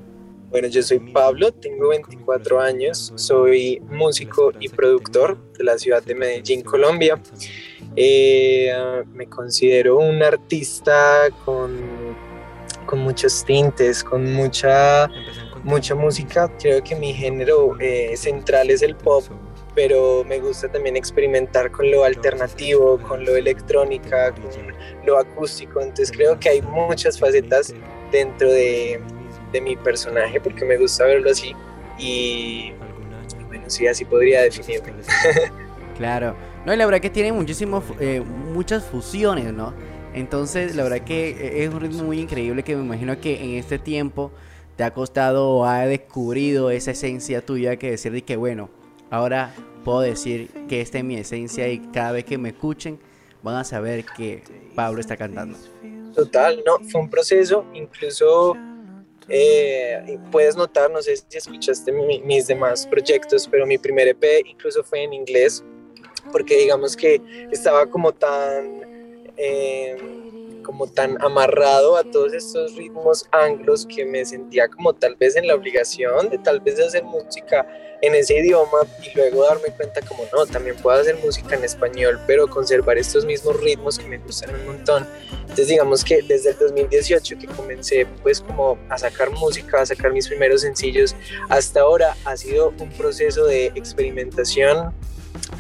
[0.54, 6.14] Bueno, yo soy Pablo, tengo 24 años, soy músico y productor de la ciudad de
[6.14, 7.20] Medellín, Colombia.
[7.96, 8.72] Eh,
[9.12, 11.76] me considero un artista con,
[12.86, 15.10] con muchos tintes, con mucha,
[15.64, 16.48] mucha música.
[16.60, 19.24] Creo que mi género eh, central es el pop,
[19.74, 24.72] pero me gusta también experimentar con lo alternativo, con lo electrónica, con
[25.04, 25.80] lo acústico.
[25.80, 27.74] Entonces creo que hay muchas facetas
[28.12, 29.00] dentro de,
[29.54, 31.54] de mi personaje porque me gusta verlo así
[31.98, 32.72] y
[33.46, 34.92] bueno, sí, así podría definirme.
[35.96, 36.34] Claro.
[36.66, 39.72] No, y la verdad que tiene muchísimos, eh, muchas fusiones, ¿no?
[40.12, 43.50] Entonces, la verdad que eh, es un ritmo muy increíble que me imagino que en
[43.50, 44.32] este tiempo
[44.74, 48.70] te ha costado o ha descubrido esa esencia tuya que decir de que, bueno,
[49.08, 49.54] ahora
[49.84, 52.98] puedo decir que esta es mi esencia y cada vez que me escuchen
[53.44, 54.42] van a saber que
[54.74, 55.56] Pablo está cantando.
[56.12, 58.56] Total, no, fue un proceso, incluso
[59.28, 64.42] eh, puedes notar, no sé si escuchaste mi- mis demás proyectos, pero mi primer EP
[64.46, 65.64] incluso fue en inglés,
[66.32, 67.20] porque digamos que
[67.50, 69.96] estaba como tan, eh,
[70.64, 75.46] como tan amarrado a todos estos ritmos anglos que me sentía como tal vez en
[75.46, 77.64] la obligación de tal vez hacer música
[78.02, 82.20] en ese idioma y luego darme cuenta como no, también puedo hacer música en español,
[82.26, 85.06] pero conservar estos mismos ritmos que me gustan un montón.
[85.40, 90.12] Entonces digamos que desde el 2018 que comencé pues como a sacar música, a sacar
[90.12, 91.14] mis primeros sencillos,
[91.48, 94.92] hasta ahora ha sido un proceso de experimentación,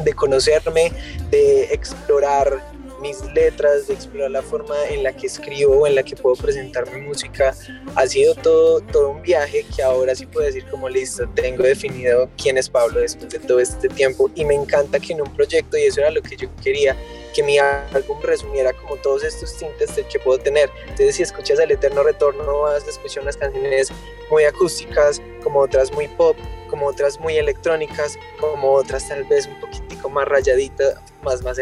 [0.02, 0.92] de conocerme,
[1.30, 2.73] de explorar
[3.04, 6.36] mis letras, de explorar la forma en la que escribo o en la que puedo
[6.36, 7.54] presentar mi música.
[7.96, 12.30] Ha sido todo, todo un viaje que ahora sí puedo decir como listo, tengo definido
[12.42, 15.76] quién es Pablo después de todo este tiempo y me encanta que en un proyecto,
[15.76, 16.96] y eso era lo que yo quería,
[17.34, 20.70] que mi álbum resumiera como todos estos tintes que puedo tener.
[20.84, 23.92] Entonces si escuchas El Eterno Retorno vas a escuchar unas canciones
[24.30, 26.38] muy acústicas, como otras muy pop,
[26.70, 31.58] como otras muy electrónicas, como otras tal vez un poquitico más rayaditas, más, más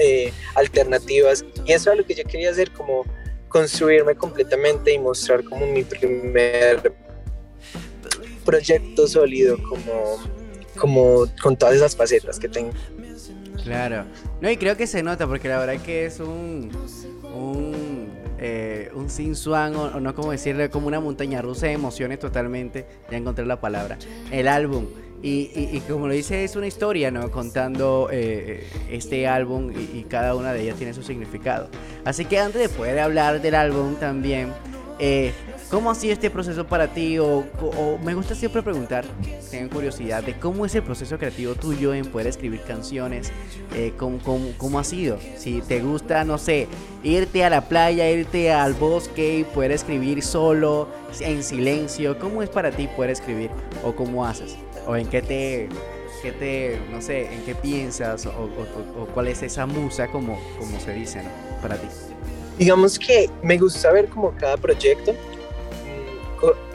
[0.00, 1.44] eh, alternativas.
[1.64, 3.04] Y eso es lo que yo quería hacer, como
[3.48, 6.92] construirme completamente y mostrar como mi primer
[8.44, 10.18] proyecto sólido, como,
[10.76, 12.72] como con todas esas facetas que tengo.
[13.62, 14.04] Claro.
[14.40, 16.70] No, y creo que se nota, porque la verdad que es un.
[17.34, 18.10] un.
[18.42, 22.86] Eh, un sin swan, o, no como decirle, como una montaña rusa de emociones totalmente.
[23.10, 23.98] Ya encontré la palabra.
[24.32, 24.86] El álbum.
[25.22, 27.30] Y, y, como lo dice, es una historia, ¿no?
[27.30, 31.68] Contando eh, este álbum y, y, cada una de ellas tiene su significado.
[32.04, 34.52] Así que antes de poder hablar del álbum también,
[34.98, 35.32] eh,
[35.70, 37.20] ¿Cómo ha sido este proceso para ti?
[37.20, 37.44] O,
[38.02, 39.04] me gusta siempre preguntar,
[39.52, 43.30] tengo curiosidad, de cómo es el proceso creativo tuyo en poder escribir canciones,
[43.76, 44.18] eh, cómo,
[44.58, 45.18] cómo, ha sido.
[45.36, 46.66] Si te gusta, no sé,
[47.04, 50.88] irte a la playa, irte al bosque y poder escribir solo,
[51.20, 53.50] en silencio, ¿cómo es para ti poder escribir?
[53.84, 54.56] ¿O cómo haces?
[54.90, 55.68] ¿O en qué te,
[56.20, 58.26] qué te no sé, en qué piensas?
[58.26, 58.50] ¿O,
[59.14, 61.22] cuál es esa musa, como, como se dice,
[61.62, 61.86] para ti?
[62.58, 65.14] Digamos que me gusta ver como cada proyecto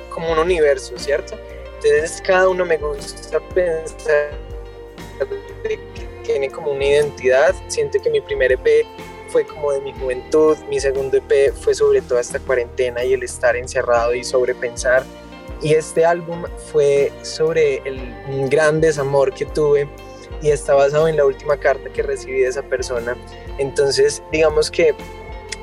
[0.09, 1.35] como un universo, ¿cierto?
[1.83, 4.31] Entonces cada uno me gusta pensar
[5.65, 5.77] que
[6.23, 7.53] tiene como una identidad.
[7.67, 8.85] Siento que mi primer EP
[9.27, 13.23] fue como de mi juventud, mi segundo EP fue sobre toda esta cuarentena y el
[13.23, 15.03] estar encerrado y sobrepensar.
[15.65, 17.99] Y este álbum fue sobre el
[18.49, 19.89] gran desamor que tuve
[20.39, 23.17] y está basado en la última carta que recibí de esa persona.
[23.57, 24.93] Entonces, digamos que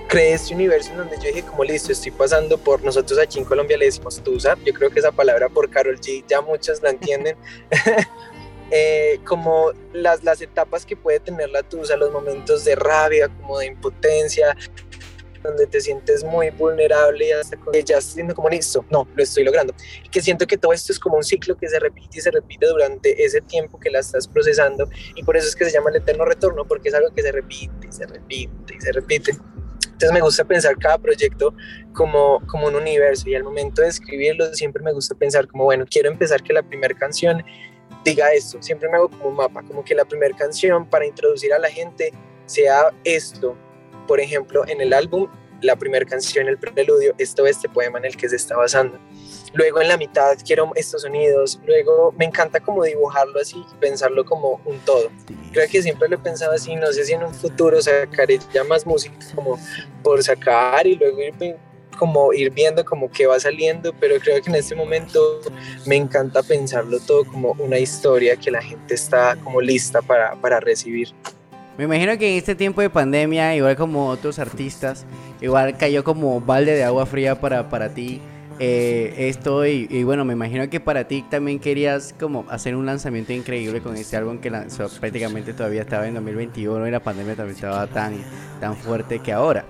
[0.09, 3.45] creé este universo en donde yo dije como listo, estoy pasando por, nosotros aquí en
[3.45, 6.91] Colombia le decimos tusa, yo creo que esa palabra por Carol G ya muchos la
[6.91, 7.37] entienden,
[8.73, 13.61] eh, como las, las etapas que puede tener la tusa, los momentos de rabia, como
[13.61, 14.57] de impotencia,
[15.43, 19.45] donde te sientes muy vulnerable y hasta con, ya siendo como listo, no, lo estoy
[19.45, 19.75] logrando.
[20.05, 22.31] Y que siento que todo esto es como un ciclo que se repite y se
[22.31, 25.91] repite durante ese tiempo que la estás procesando y por eso es que se llama
[25.91, 29.33] el eterno retorno, porque es algo que se repite y se repite y se repite.
[30.03, 31.55] Entonces me gusta pensar cada proyecto
[31.93, 35.85] como, como un universo y al momento de escribirlo siempre me gusta pensar como, bueno,
[35.89, 37.45] quiero empezar que la primera canción
[38.05, 41.53] diga esto, siempre me hago como un mapa, como que la primera canción para introducir
[41.53, 42.13] a la gente
[42.47, 43.57] sea esto.
[44.07, 45.29] Por ejemplo, en el álbum,
[45.61, 48.99] la primera canción, el preludio, es todo este poema en el que se está basando
[49.55, 54.25] luego en la mitad quiero estos sonidos, luego me encanta como dibujarlo así y pensarlo
[54.25, 55.11] como un todo.
[55.53, 58.65] Creo que siempre lo he pensado así, no sé si en un futuro sacaré ya
[58.65, 59.59] más música como
[60.03, 61.57] por sacar y luego ir
[61.99, 65.41] como ir viendo como que va saliendo, pero creo que en este momento
[65.87, 70.59] me encanta pensarlo todo como una historia que la gente está como lista para, para
[70.59, 71.15] recibir.
[71.79, 75.07] Me imagino que en este tiempo de pandemia, igual como otros artistas,
[75.41, 78.21] igual cayó como balde de agua fría para, para ti
[78.59, 83.33] eh, esto y, bueno, me imagino que para ti también querías como hacer un lanzamiento
[83.33, 87.57] increíble con este álbum que lanzó prácticamente todavía estaba en 2021 y la pandemia también
[87.57, 88.15] estaba tan,
[88.61, 89.65] tan fuerte que ahora.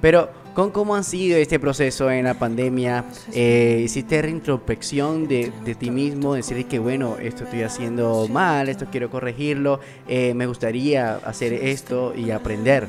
[0.00, 3.04] Pero con cómo ha sido este proceso en la pandemia,
[3.34, 8.86] eh, hiciste reintrospección de, de, ti mismo, decir que bueno, esto estoy haciendo mal, esto
[8.90, 12.88] quiero corregirlo, eh, me gustaría hacer esto y aprender.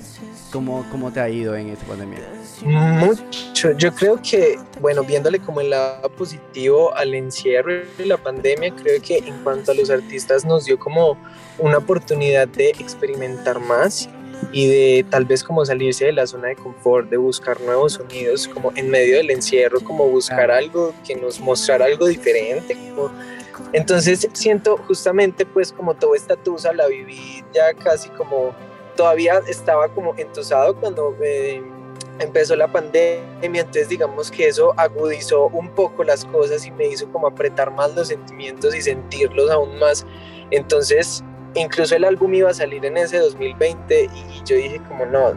[0.50, 2.20] ¿Cómo, ¿Cómo te ha ido en esta pandemia?
[2.64, 8.74] Mucho, yo creo que, bueno, viéndole como el lado positivo al encierro de la pandemia,
[8.76, 11.18] creo que en cuanto a los artistas nos dio como
[11.60, 14.10] una oportunidad de experimentar más
[14.52, 18.48] y de tal vez como salirse de la zona de confort, de buscar nuevos sonidos,
[18.48, 22.78] como en medio del encierro, como buscar algo que nos mostrara algo diferente.
[23.74, 28.54] Entonces siento justamente pues como toda esta tusa la viví ya casi como,
[28.96, 31.62] todavía estaba como entusado cuando eh,
[32.20, 37.12] empezó la pandemia, entonces digamos que eso agudizó un poco las cosas y me hizo
[37.12, 40.06] como apretar más los sentimientos y sentirlos aún más.
[40.52, 45.34] Entonces incluso el álbum iba a salir en ese 2020 y yo dije como no,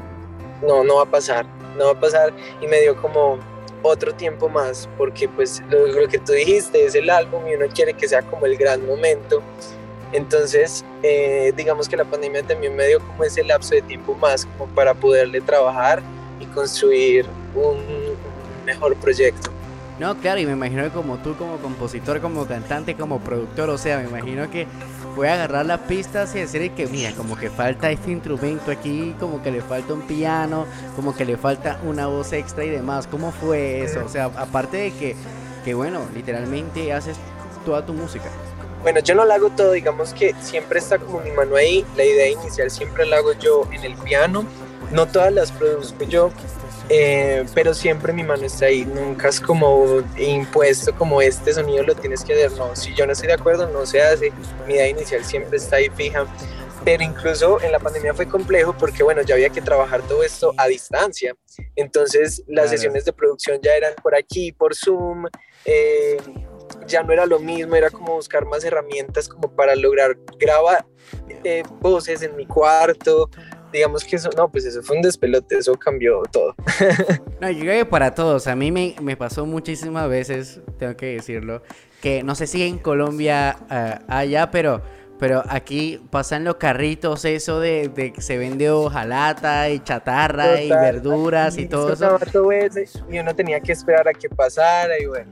[0.62, 1.46] no, no va a pasar,
[1.76, 3.38] no va a pasar y me dio como
[3.82, 7.94] otro tiempo más porque pues lo, que tú dijiste es el álbum y uno quiere
[7.94, 9.42] que sea como el gran momento.
[10.12, 14.44] Entonces, eh, digamos que la pandemia también me dio como ese lapso de tiempo más
[14.44, 16.02] como para poderle trabajar
[16.40, 18.16] y construir un
[18.66, 19.50] mejor proyecto.
[20.00, 23.76] No, claro, y me imagino que como tú, como compositor, como cantante, como productor, o
[23.76, 24.66] sea, me imagino que
[25.14, 29.42] fue agarrar las pistas y decir que, mira, como que falta este instrumento aquí, como
[29.42, 30.64] que le falta un piano,
[30.96, 33.06] como que le falta una voz extra y demás.
[33.08, 34.02] ¿Cómo fue eso?
[34.02, 35.16] O sea, aparte de que,
[35.66, 37.18] que bueno, literalmente haces
[37.66, 38.30] toda tu música.
[38.80, 42.06] Bueno, yo no lo hago todo, digamos que siempre está como mi mano ahí, la
[42.06, 44.46] idea inicial siempre la hago yo en el piano,
[44.92, 46.30] no todas las produzco yo,
[46.92, 51.94] eh, pero siempre mi mano está ahí, nunca es como impuesto como este sonido lo
[51.94, 54.32] tienes que hacer, no, si yo no estoy de acuerdo no se hace,
[54.66, 56.26] mi idea inicial siempre está ahí fija,
[56.84, 60.52] pero incluso en la pandemia fue complejo porque bueno, ya había que trabajar todo esto
[60.56, 61.36] a distancia,
[61.76, 65.26] entonces las sesiones de producción ya eran por aquí, por Zoom,
[65.64, 66.16] eh,
[66.88, 70.84] ya no era lo mismo, era como buscar más herramientas como para lograr grabar
[71.44, 73.30] eh, voces en mi cuarto,
[73.72, 76.54] digamos que eso, no, pues eso fue un despelote, eso cambió todo.
[77.40, 81.14] no, yo creo que para todos, a mí me, me, pasó muchísimas veces, tengo que
[81.14, 81.62] decirlo,
[82.00, 84.82] que no sé si en Colombia uh, allá, pero,
[85.18, 90.64] pero aquí pasan los carritos, eso de, de que se vende hojalata y chatarra Total,
[90.64, 92.18] y verduras y todo eso.
[92.32, 93.06] todo eso.
[93.10, 95.30] Y uno tenía que esperar a que pasara y bueno.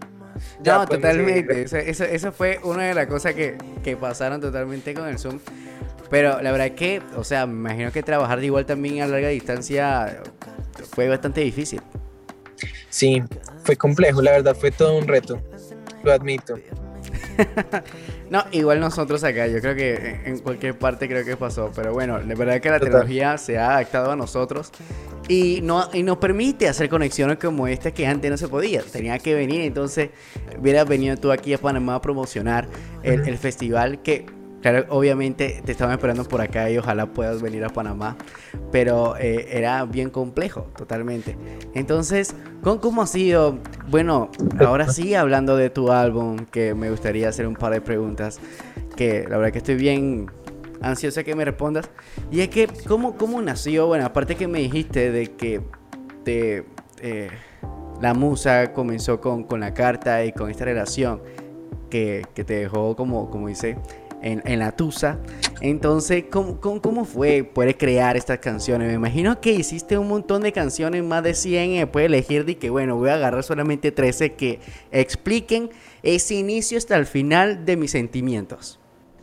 [0.65, 1.63] no, pues, totalmente.
[1.63, 5.41] Eso, eso, eso, fue una de las cosas que, que pasaron totalmente con el Zoom.
[6.11, 9.29] Pero la verdad que, o sea, me imagino que trabajar de igual también a larga
[9.29, 10.23] distancia
[10.93, 11.81] fue bastante difícil.
[12.89, 13.23] Sí,
[13.65, 15.41] fue complejo, la verdad fue todo un reto,
[16.03, 16.59] lo admito.
[18.31, 22.19] no, igual nosotros acá, yo creo que en cualquier parte creo que pasó, pero bueno,
[22.19, 22.91] la verdad que la Total.
[22.93, 24.73] tecnología se ha adaptado a nosotros
[25.29, 29.19] y, no, y nos permite hacer conexiones como esta que antes no se podía, tenía
[29.19, 30.11] que venir, entonces
[30.59, 32.67] hubieras venido tú aquí a Panamá a promocionar
[33.03, 34.27] el, el festival que
[34.61, 38.17] Claro, obviamente te estaban esperando por acá y ojalá puedas venir a Panamá,
[38.73, 41.37] pero eh, era bien complejo, totalmente.
[41.75, 43.59] Entonces, ¿cómo, ¿cómo, ha sido?
[43.89, 48.41] Bueno, ahora sí, hablando de tu álbum, que me gustaría hacer un par de preguntas,
[48.97, 50.29] que la verdad que estoy bien
[50.81, 51.89] ansiosa que me respondas.
[52.33, 53.87] Y es que, ¿cómo, cómo nació?
[53.87, 55.61] Bueno, aparte que me dijiste de que
[56.25, 56.65] te,
[57.01, 57.31] eh,
[58.01, 61.23] la musa comenzó con, con, la carta y con esta relación
[61.91, 63.77] que, que te dejó, como, como dice
[64.23, 65.19] en, en, la Tusa.
[65.61, 68.89] Entonces, ¿cómo, ¿cómo, cómo, fue poder crear estas canciones?
[68.89, 72.57] Me imagino que hiciste un montón de canciones, más de 100, y después elegir de
[72.57, 75.71] que, bueno, voy a agarrar solamente 13 que expliquen
[76.03, 78.79] ese inicio hasta el final de mis sentimientos.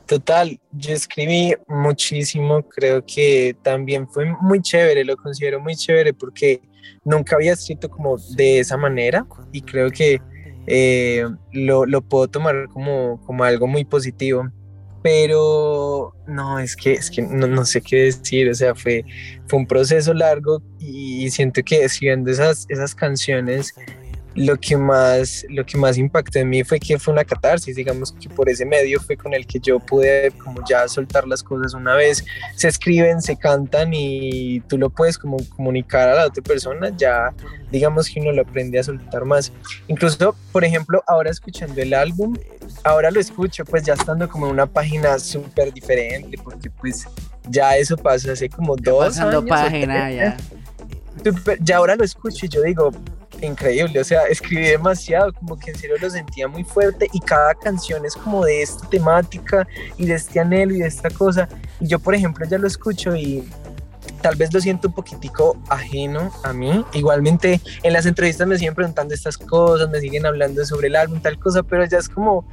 [0.06, 6.62] Total, yo escribí muchísimo, creo que también fue muy chévere, lo considero muy chévere porque
[7.04, 10.22] nunca había escrito como de esa manera y creo que
[10.68, 14.48] eh, lo, lo, puedo tomar como, como algo muy positivo
[15.06, 19.06] pero no, es que, es que no, no, sé qué decir, o sea, fue,
[19.48, 23.76] fue un proceso largo y siento que escribiendo esas, esas canciones,
[24.36, 28.12] lo que, más, lo que más impactó en mí fue que fue una catarsis, digamos
[28.12, 31.74] que por ese medio fue con el que yo pude como ya soltar las cosas
[31.74, 32.24] una vez,
[32.56, 37.34] se escriben, se cantan y tú lo puedes como comunicar a la otra persona, ya
[37.72, 39.53] digamos que uno lo aprende a soltar más.
[39.88, 42.36] Incluso, por ejemplo, ahora escuchando el álbum,
[42.84, 47.07] ahora lo escucho pues ya estando como en una página súper diferente, porque pues
[47.48, 49.49] ya eso pasó hace como dos pasando años.
[49.49, 50.38] página ya.
[51.62, 52.91] Ya ahora lo escucho y yo digo,
[53.41, 57.53] increíble, o sea, escribí demasiado, como que en serio lo sentía muy fuerte y cada
[57.53, 59.68] canción es como de esta temática
[59.98, 61.48] y de este anhelo y de esta cosa.
[61.80, 63.48] Y yo, por ejemplo, ya lo escucho y
[64.26, 66.84] tal vez lo siento un poquitico ajeno a mí.
[66.94, 71.20] Igualmente en las entrevistas me siguen preguntando estas cosas, me siguen hablando sobre el álbum,
[71.20, 72.44] tal cosa, pero ya es como,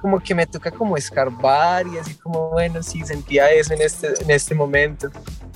[0.00, 4.14] como que me toca como escarbar y así como, bueno, sí, sentía eso en este,
[4.22, 5.10] en este momento.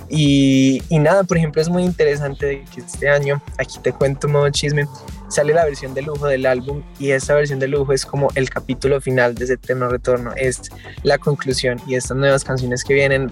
[0.09, 4.47] Y, y, nada, por ejemplo, es muy interesante que este año, aquí te cuento modo
[4.51, 4.85] chisme,
[5.27, 8.47] sale la versión de lujo del álbum y esta versión de lujo es como el
[8.51, 10.61] capítulo final de ese eterno retorno, es
[11.01, 13.31] la conclusión y estas nuevas canciones que vienen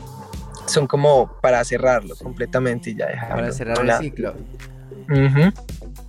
[0.72, 3.36] son como para cerrarlo completamente y ya dejarlo.
[3.36, 4.34] Para cerrar el ciclo.
[5.10, 5.54] Uh -huh.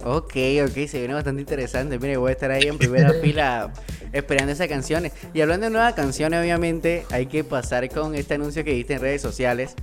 [0.04, 0.34] Ok,
[0.64, 1.98] ok, se viene bastante interesante.
[1.98, 3.72] Mire, voy a estar ahí en primera fila
[4.12, 5.12] esperando esas canciones.
[5.32, 9.00] Y hablando de nuevas canciones, obviamente, hay que pasar con este anuncio que viste en
[9.00, 9.74] redes sociales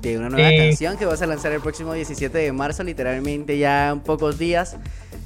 [0.00, 0.58] de una nueva sí.
[0.58, 4.76] canción que vas a lanzar el próximo 17 de marzo, literalmente ya en pocos días.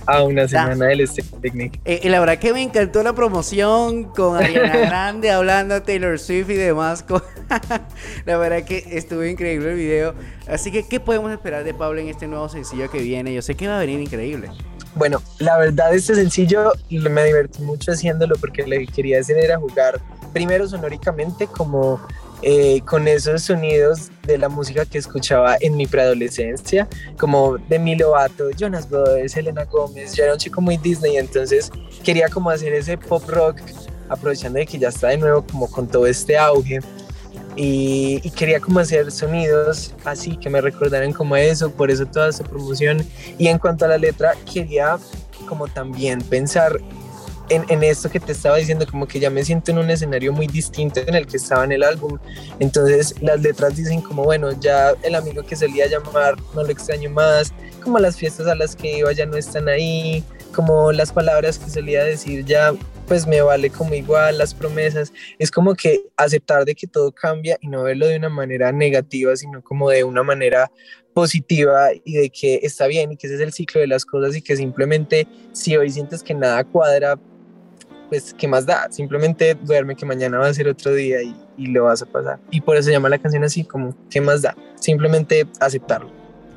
[0.07, 1.09] A una semana del
[1.43, 1.81] Technic.
[1.85, 6.51] Eh, y la verdad que me encantó la promoción con Ariana Grande hablando Taylor Swift
[6.51, 7.03] y demás.
[7.03, 7.23] Con...
[8.25, 10.15] la verdad que estuvo increíble el video.
[10.49, 13.35] Así que, ¿qué podemos esperar de Pablo en este nuevo sencillo que viene?
[13.35, 14.51] Yo sé que va a venir increíble.
[14.95, 19.59] Bueno, la verdad este sencillo me divertí mucho haciéndolo porque lo que quería hacer era
[19.59, 20.01] jugar
[20.33, 22.01] primero sonóricamente como
[22.43, 26.89] eh, con esos sonidos de la música que escuchaba en mi preadolescencia,
[27.19, 31.70] como Demi Lovato, Jonas Brothers, Selena Gómez, yo era un chico muy Disney, entonces
[32.05, 33.59] quería como hacer ese pop rock,
[34.09, 36.81] aprovechando de que ya está de nuevo como con todo este auge.
[37.56, 42.28] Y, y, quería como hacer sonidos así que me recordaran como eso, por eso toda
[42.28, 43.05] esa promoción.
[43.36, 44.97] Y en cuanto a la letra, quería
[45.48, 46.78] como también pensar
[47.51, 50.47] en, esto que te estaba diciendo, como que ya me siento en un escenario muy
[50.47, 52.19] distinto en el que estaba en el álbum.
[52.59, 57.11] Entonces las letras dicen como, bueno, ya el amigo que solía llamar no lo extraño
[57.11, 57.53] más,
[57.83, 61.70] como las fiestas a las que iba ya no están ahí, como las palabras que
[61.70, 62.73] solía decir ya
[63.07, 65.12] pues me vale como igual las promesas.
[65.39, 69.35] Es como que aceptar de que todo cambia y no verlo de una manera negativa,
[69.35, 70.70] sino como de una manera
[71.15, 74.37] positiva y de que está bien y que ese es el ciclo de las cosas
[74.37, 77.19] y que simplemente si hoy sientes que nada cuadra,
[78.09, 78.89] pues ¿qué más da?
[78.90, 82.39] Simplemente duerme que mañana va a ser otro día y, y lo vas a pasar.
[82.51, 84.56] Y por eso llama la canción así como ¿qué más da?
[84.76, 86.10] Simplemente aceptarlo.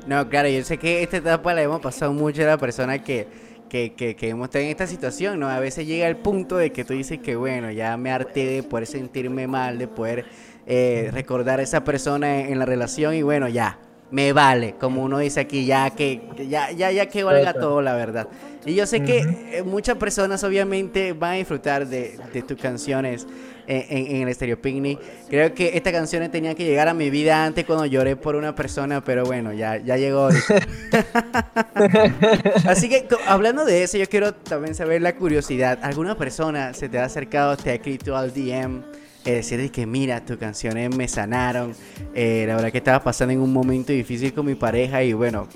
[0.06, 3.28] No, claro, yo sé que esta etapa la hemos pasado mucho a la persona que,
[3.68, 5.48] que, que, que hemos estado en esta situación, ¿no?
[5.48, 8.62] A veces llega el punto de que tú dices que, bueno, ya me harté de
[8.64, 10.24] poder sentirme mal, de poder
[10.66, 13.78] eh, recordar a esa persona en la relación y, bueno, ya,
[14.12, 17.94] me vale, como uno dice aquí, ya que, ya, ya, ya que valga todo, la
[17.94, 18.28] verdad.
[18.66, 19.20] Y yo sé que
[19.52, 23.26] eh, muchas personas obviamente van a disfrutar de, de tus canciones
[23.66, 25.00] en, en, el Stereo Picnic.
[25.30, 28.54] Creo que esta canción tenía que llegar a mi vida antes cuando lloré por una
[28.54, 30.28] persona, pero bueno, ya, ya llegó.
[32.66, 35.78] Así que hablando de eso, yo quiero también saber la curiosidad.
[35.82, 38.82] ¿Alguna persona se te ha acercado, te ha escrito al DM?
[39.24, 41.74] Eh, decir que mira, tus canciones me sanaron,
[42.14, 45.48] eh, la verdad que estaba pasando en un momento difícil con mi pareja y bueno,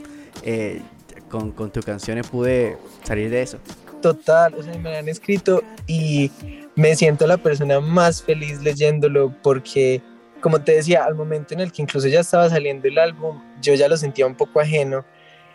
[0.42, 0.80] eh,
[1.28, 3.58] con, con, tus canciones pude salir de eso.
[4.00, 6.30] Total, o sea, me han escrito y
[6.76, 10.00] me siento la persona más feliz leyéndolo porque,
[10.40, 13.74] como te decía, al momento en el que incluso ya estaba saliendo el álbum, yo
[13.74, 15.04] ya lo sentía un poco ajeno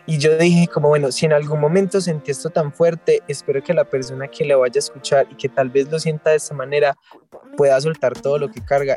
[0.06, 3.72] y yo dije como, bueno, si en algún momento sentí esto tan fuerte, espero que
[3.72, 6.54] la persona que lo vaya a escuchar y que tal vez lo sienta de esta
[6.54, 6.96] manera
[7.56, 8.96] pueda soltar todo lo que carga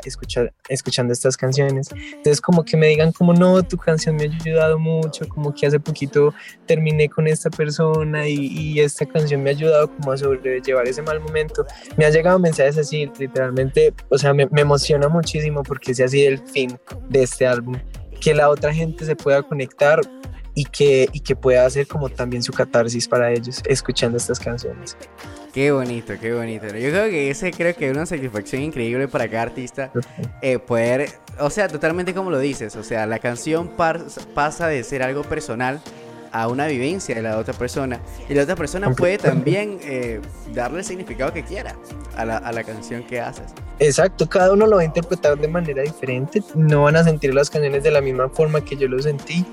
[0.68, 1.88] escuchando estas canciones.
[1.92, 5.66] Entonces como que me digan como, no, tu canción me ha ayudado mucho, como que
[5.66, 6.34] hace poquito
[6.66, 11.02] terminé con esta persona y, y esta canción me ha ayudado como a sobrellevar ese
[11.02, 11.66] mal momento.
[11.96, 16.28] Me han llegado mensajes así, literalmente, o sea, me, me emociona muchísimo porque ha sido
[16.28, 16.78] el fin
[17.08, 17.76] de este álbum
[18.20, 20.00] que la otra gente se pueda conectar
[20.56, 24.96] y que, y que pueda hacer como también su catarsis para ellos escuchando estas canciones.
[25.52, 26.66] Qué bonito, qué bonito.
[26.68, 29.92] Yo creo que ese creo que es una satisfacción increíble para cada artista
[30.40, 33.70] eh, poder, o sea, totalmente como lo dices, o sea, la canción
[34.34, 35.80] pasa de ser algo personal
[36.32, 40.20] a una vivencia de la otra persona y la otra persona puede también eh,
[40.54, 41.76] darle el significado que quiera
[42.16, 43.52] a la, a la canción que haces.
[43.78, 47.50] Exacto, cada uno lo va a interpretar de manera diferente, no van a sentir las
[47.50, 49.44] canciones de la misma forma que yo lo sentí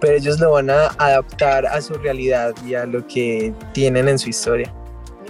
[0.00, 4.18] pero ellos lo van a adaptar a su realidad y a lo que tienen en
[4.18, 4.72] su historia.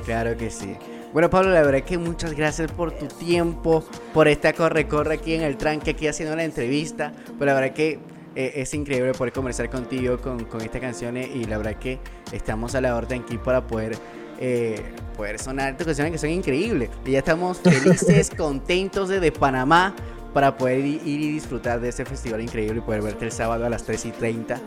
[0.05, 0.77] Claro que sí.
[1.13, 3.85] Bueno, Pablo, la verdad que muchas gracias por tu tiempo,
[4.15, 7.13] por esta corre-corre aquí en el tranque, aquí haciendo la entrevista.
[7.39, 7.99] Pero la verdad que
[8.37, 11.99] eh, es increíble poder conversar contigo con, con estas canciones y la verdad que
[12.31, 13.97] estamos a la orden aquí para poder
[14.43, 14.81] eh,
[15.17, 16.89] poder sonar tus canciones que son increíbles.
[17.05, 19.95] Y ya estamos felices, contentos desde Panamá
[20.33, 23.71] para poder ir y disfrutar de ese festival increíble y poder verte el sábado a
[23.71, 24.61] las 3 y 30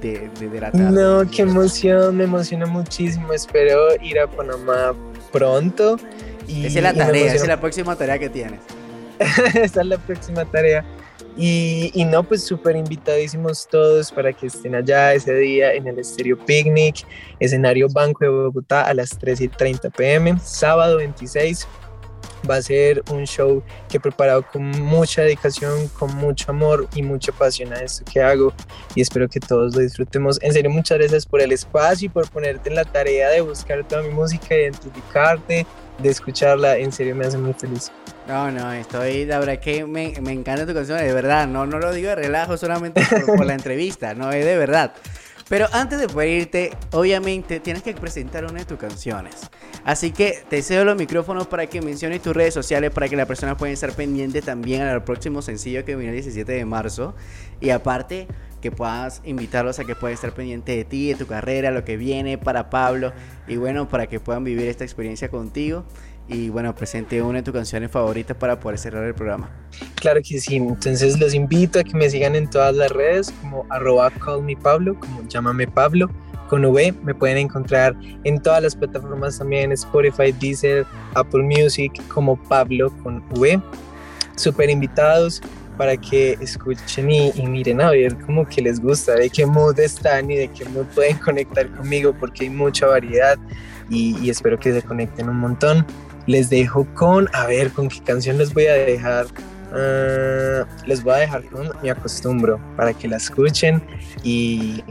[0.00, 0.90] de, de, de la tarde.
[0.90, 3.32] No, qué emoción, me emociona muchísimo.
[3.32, 4.94] Espero ir a Panamá
[5.32, 5.96] pronto.
[6.48, 8.60] Y, esa es la tarea, esa es la próxima tarea que tienes.
[9.54, 10.84] esa es la próxima tarea.
[11.38, 15.98] Y, y no, pues súper invitadísimos todos para que estén allá ese día en el
[15.98, 17.06] Estéreo Picnic,
[17.38, 21.68] escenario Banco de Bogotá a las 3 y 30 pm, sábado 26
[22.48, 27.02] va a ser un show que he preparado con mucha dedicación, con mucho amor y
[27.02, 28.52] mucha pasión a esto que hago
[28.94, 30.38] y espero que todos lo disfrutemos.
[30.42, 33.86] En serio, muchas gracias por el espacio y por ponerte en la tarea de buscar
[33.86, 35.66] toda mi música, identificarte,
[35.98, 36.76] de escucharla.
[36.78, 37.90] En serio, me hace muy feliz.
[38.26, 41.78] No, no, estoy, la verdad que me, me encanta tu canción, de verdad, no, no
[41.78, 44.92] lo digo de relajo solamente por, por la entrevista, no, es de verdad.
[45.48, 49.48] Pero antes de poder irte, obviamente tienes que presentar una de tus canciones.
[49.84, 53.26] Así que te cedo los micrófonos para que menciones tus redes sociales para que la
[53.26, 57.14] persona pueda estar pendiente también al próximo sencillo que viene el 17 de marzo.
[57.60, 58.26] Y aparte
[58.60, 61.96] que puedas invitarlos a que puedan estar pendiente de ti, de tu carrera, lo que
[61.96, 63.12] viene para Pablo
[63.46, 65.84] y bueno, para que puedan vivir esta experiencia contigo
[66.28, 69.48] y bueno, presente una de tus canciones favoritas para poder cerrar el programa.
[69.94, 73.64] Claro que sí, entonces los invito a que me sigan en todas las redes como
[73.70, 76.10] arroba callmepablo, como llámame Pablo
[76.48, 82.36] con V, me pueden encontrar en todas las plataformas también, Spotify, Deezer, Apple Music, como
[82.36, 83.60] Pablo con V.
[84.36, 85.42] súper invitados
[85.76, 89.78] para que escuchen y, y, miren a ver como que les gusta, de qué mood
[89.78, 93.36] están y de qué mood pueden conectar conmigo porque hay mucha variedad
[93.90, 95.84] y, y espero que se conecten un montón.
[96.26, 99.26] Les dejo con, a ver, con qué canción les voy a dejar.
[99.72, 103.82] Uh, les voy a dejar con Mi Acostumbro para que la escuchen
[104.22, 104.82] y,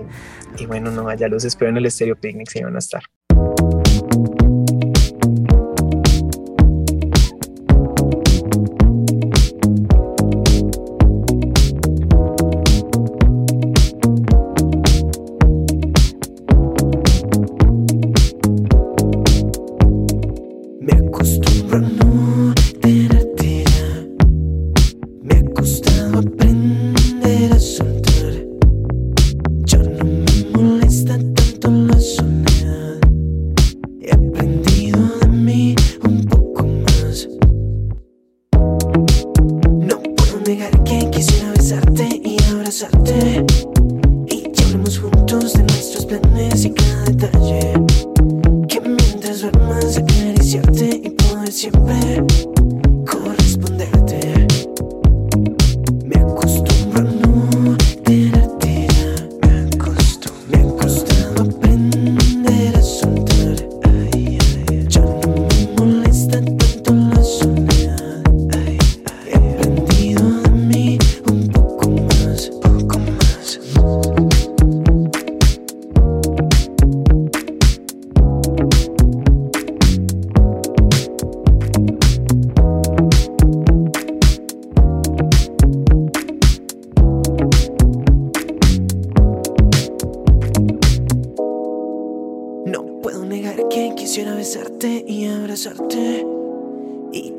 [0.57, 3.02] y bueno, no, ya los espero en el Stereo Picnic, si van a estar.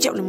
[0.06, 0.22] El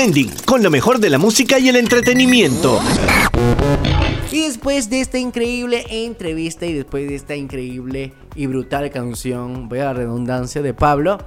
[0.00, 2.80] trending con lo mejor de la música y el entretenimiento.
[4.32, 9.80] Y después de esta increíble entrevista y después de esta increíble y brutal canción, voy
[9.80, 11.18] a la redundancia de Pablo,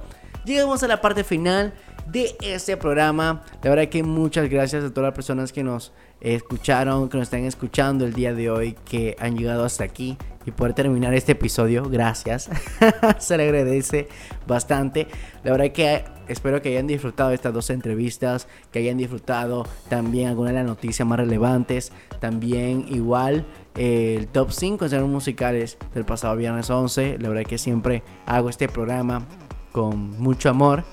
[0.44, 1.72] llegamos a la parte final
[2.10, 3.44] de este programa.
[3.62, 7.44] La verdad que muchas gracias a todas las personas que nos escucharon, que nos están
[7.44, 11.88] escuchando el día de hoy, que han llegado hasta aquí y poder terminar este episodio.
[11.88, 12.50] Gracias.
[13.18, 14.08] Se le agradece
[14.48, 15.06] bastante.
[15.44, 20.52] La verdad que espero que hayan disfrutado estas dos entrevistas, que hayan disfrutado también algunas
[20.52, 21.92] de las noticias más relevantes.
[22.20, 23.44] También igual
[23.76, 27.18] eh, el top 5 en musicales del pasado viernes 11.
[27.18, 29.26] La verdad que siempre hago este programa
[29.72, 30.84] con mucho amor.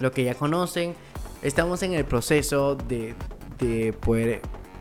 [0.00, 0.94] Lo que ya conocen,
[1.42, 3.14] estamos en el proceso de,
[3.58, 4.40] de poder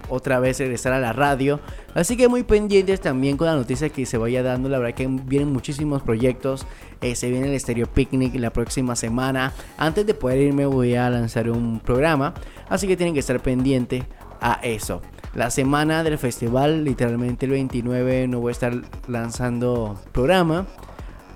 [0.10, 1.60] otra vez regresar a la radio.
[1.94, 4.70] Así que muy pendientes también con la noticia que se vaya dando.
[4.70, 6.66] La verdad que vienen muchísimos proyectos.
[7.02, 9.54] Eh, se viene el Stereo Picnic la próxima semana.
[9.78, 12.34] Antes de poder irme voy a lanzar un programa.
[12.70, 14.04] Así que tienen que estar pendientes
[14.42, 15.02] a eso.
[15.36, 18.74] La semana del festival, literalmente el 29, no voy a estar
[19.08, 20.66] lanzando programa.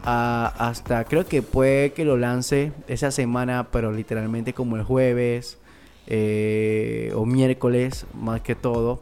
[0.03, 5.59] Ah, hasta creo que puede que lo lance esa semana, pero literalmente como el jueves
[6.07, 9.01] eh, o miércoles más que todo,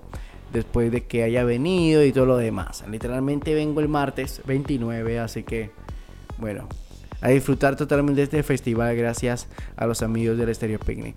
[0.53, 2.83] después de que haya venido y todo lo demás.
[2.89, 5.71] Literalmente vengo el martes 29, así que
[6.37, 6.67] bueno,
[7.21, 9.47] a disfrutar totalmente de este festival gracias
[9.77, 11.15] a los amigos del Stereo Picnic.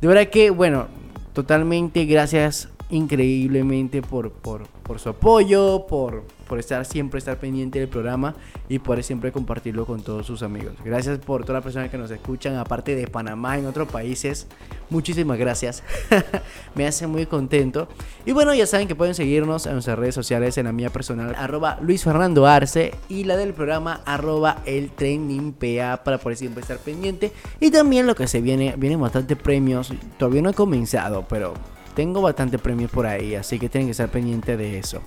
[0.00, 0.86] De verdad que, bueno,
[1.32, 7.88] totalmente gracias increíblemente por, por, por su apoyo, por, por estar siempre estar pendiente del
[7.88, 8.34] programa
[8.68, 10.74] y por siempre compartirlo con todos sus amigos.
[10.84, 14.46] Gracias por todas las personas que nos escuchan, aparte de Panamá, en otros países.
[14.90, 15.84] Muchísimas gracias.
[16.74, 17.88] Me hace muy contento.
[18.26, 21.34] Y bueno, ya saben que pueden seguirnos en nuestras redes sociales, en la mía personal,
[21.38, 26.78] arroba Luis Fernando Arce y la del programa arroba el PA para por siempre estar
[26.78, 27.32] pendiente.
[27.60, 29.92] Y también lo que se viene, vienen bastante premios.
[30.18, 31.54] Todavía no he comenzado, pero
[31.94, 35.00] tengo bastante premios por ahí, así que tienen que estar pendientes de eso.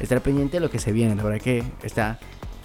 [0.00, 2.18] Estar pendiente de lo que se viene, la verdad que está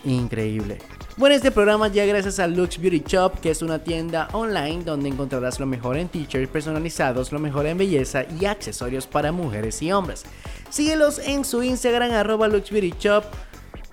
[0.05, 0.77] increíble.
[1.17, 5.09] Bueno, este programa ya gracias a Lux Beauty Shop, que es una tienda online donde
[5.09, 9.91] encontrarás lo mejor en t-shirts personalizados, lo mejor en belleza y accesorios para mujeres y
[9.91, 10.25] hombres.
[10.69, 13.23] Síguelos en su Instagram arroba Lux Beauty Shop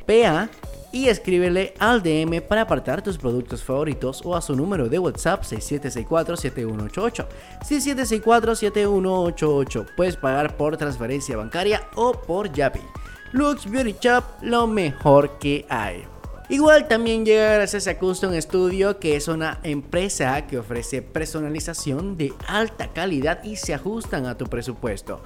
[0.07, 0.49] PA
[0.93, 5.43] y escríbele al DM para apartar tus productos favoritos o a su número de WhatsApp
[5.43, 7.27] 6764-7188.
[7.67, 9.87] 6764-7188.
[9.97, 12.81] Puedes pagar por transferencia bancaria o por Yapi.
[13.33, 16.05] Lux Beauty Shop, lo mejor que hay.
[16.53, 22.35] Igual también llega gracias a Custom Studio, que es una empresa que ofrece personalización de
[22.47, 25.23] alta calidad y se ajustan a tu presupuesto.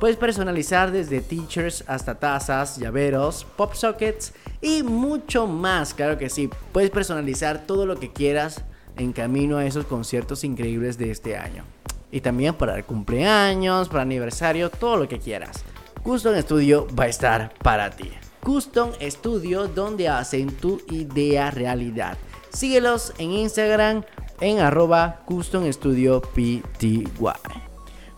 [0.00, 6.48] Puedes personalizar desde t-shirts hasta tazas, llaveros, pop sockets y mucho más, claro que sí.
[6.72, 8.62] Puedes personalizar todo lo que quieras
[8.96, 11.64] en camino a esos conciertos increíbles de este año.
[12.12, 15.64] Y también para el cumpleaños, para aniversario, todo lo que quieras.
[16.04, 18.10] Custom Studio va a estar para ti.
[18.40, 22.16] Custom Studio donde hacen tu idea realidad.
[22.50, 24.04] Síguelos en Instagram
[24.40, 27.67] en arroba Custom Studio PTY.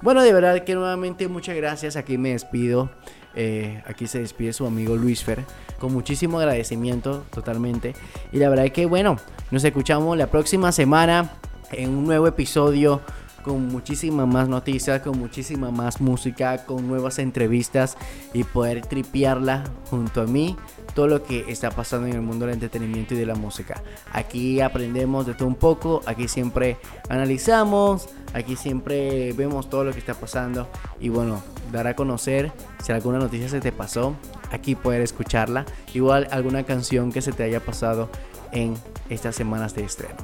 [0.02, 1.96] Bueno, de verdad que nuevamente muchas gracias.
[1.96, 2.90] Aquí me despido.
[3.34, 5.44] Eh, aquí se despide su amigo Luis Fer.
[5.78, 7.94] Con muchísimo agradecimiento totalmente.
[8.32, 9.16] Y la verdad que bueno,
[9.50, 11.32] nos escuchamos la próxima semana
[11.70, 13.02] en un nuevo episodio
[13.42, 17.96] con muchísimas más noticias, con muchísima más música, con nuevas entrevistas
[18.34, 20.56] y poder tripearla junto a mí
[20.94, 23.82] todo lo que está pasando en el mundo del entretenimiento y de la música.
[24.12, 26.76] Aquí aprendemos de todo un poco, aquí siempre
[27.08, 30.68] analizamos, aquí siempre vemos todo lo que está pasando
[31.00, 31.42] y bueno,
[31.72, 32.52] dar a conocer
[32.82, 34.14] si alguna noticia se te pasó,
[34.50, 35.64] aquí poder escucharla,
[35.94, 38.08] igual alguna canción que se te haya pasado
[38.52, 38.74] en
[39.08, 40.16] estas semanas de estreno.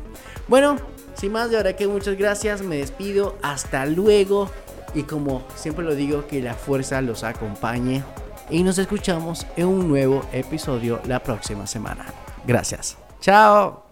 [0.49, 0.77] Bueno,
[1.15, 4.51] sin más, de verdad que muchas gracias, me despido, hasta luego
[4.95, 8.03] y como siempre lo digo, que la fuerza los acompañe
[8.51, 12.07] y nos escuchamos en un nuevo episodio la próxima semana.
[12.47, 12.97] Gracias.
[13.21, 13.85] Chao.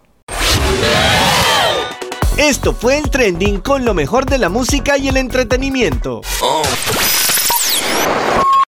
[2.37, 6.21] Esto fue el trending con lo mejor de la música y el entretenimiento.
[6.41, 6.63] Oh.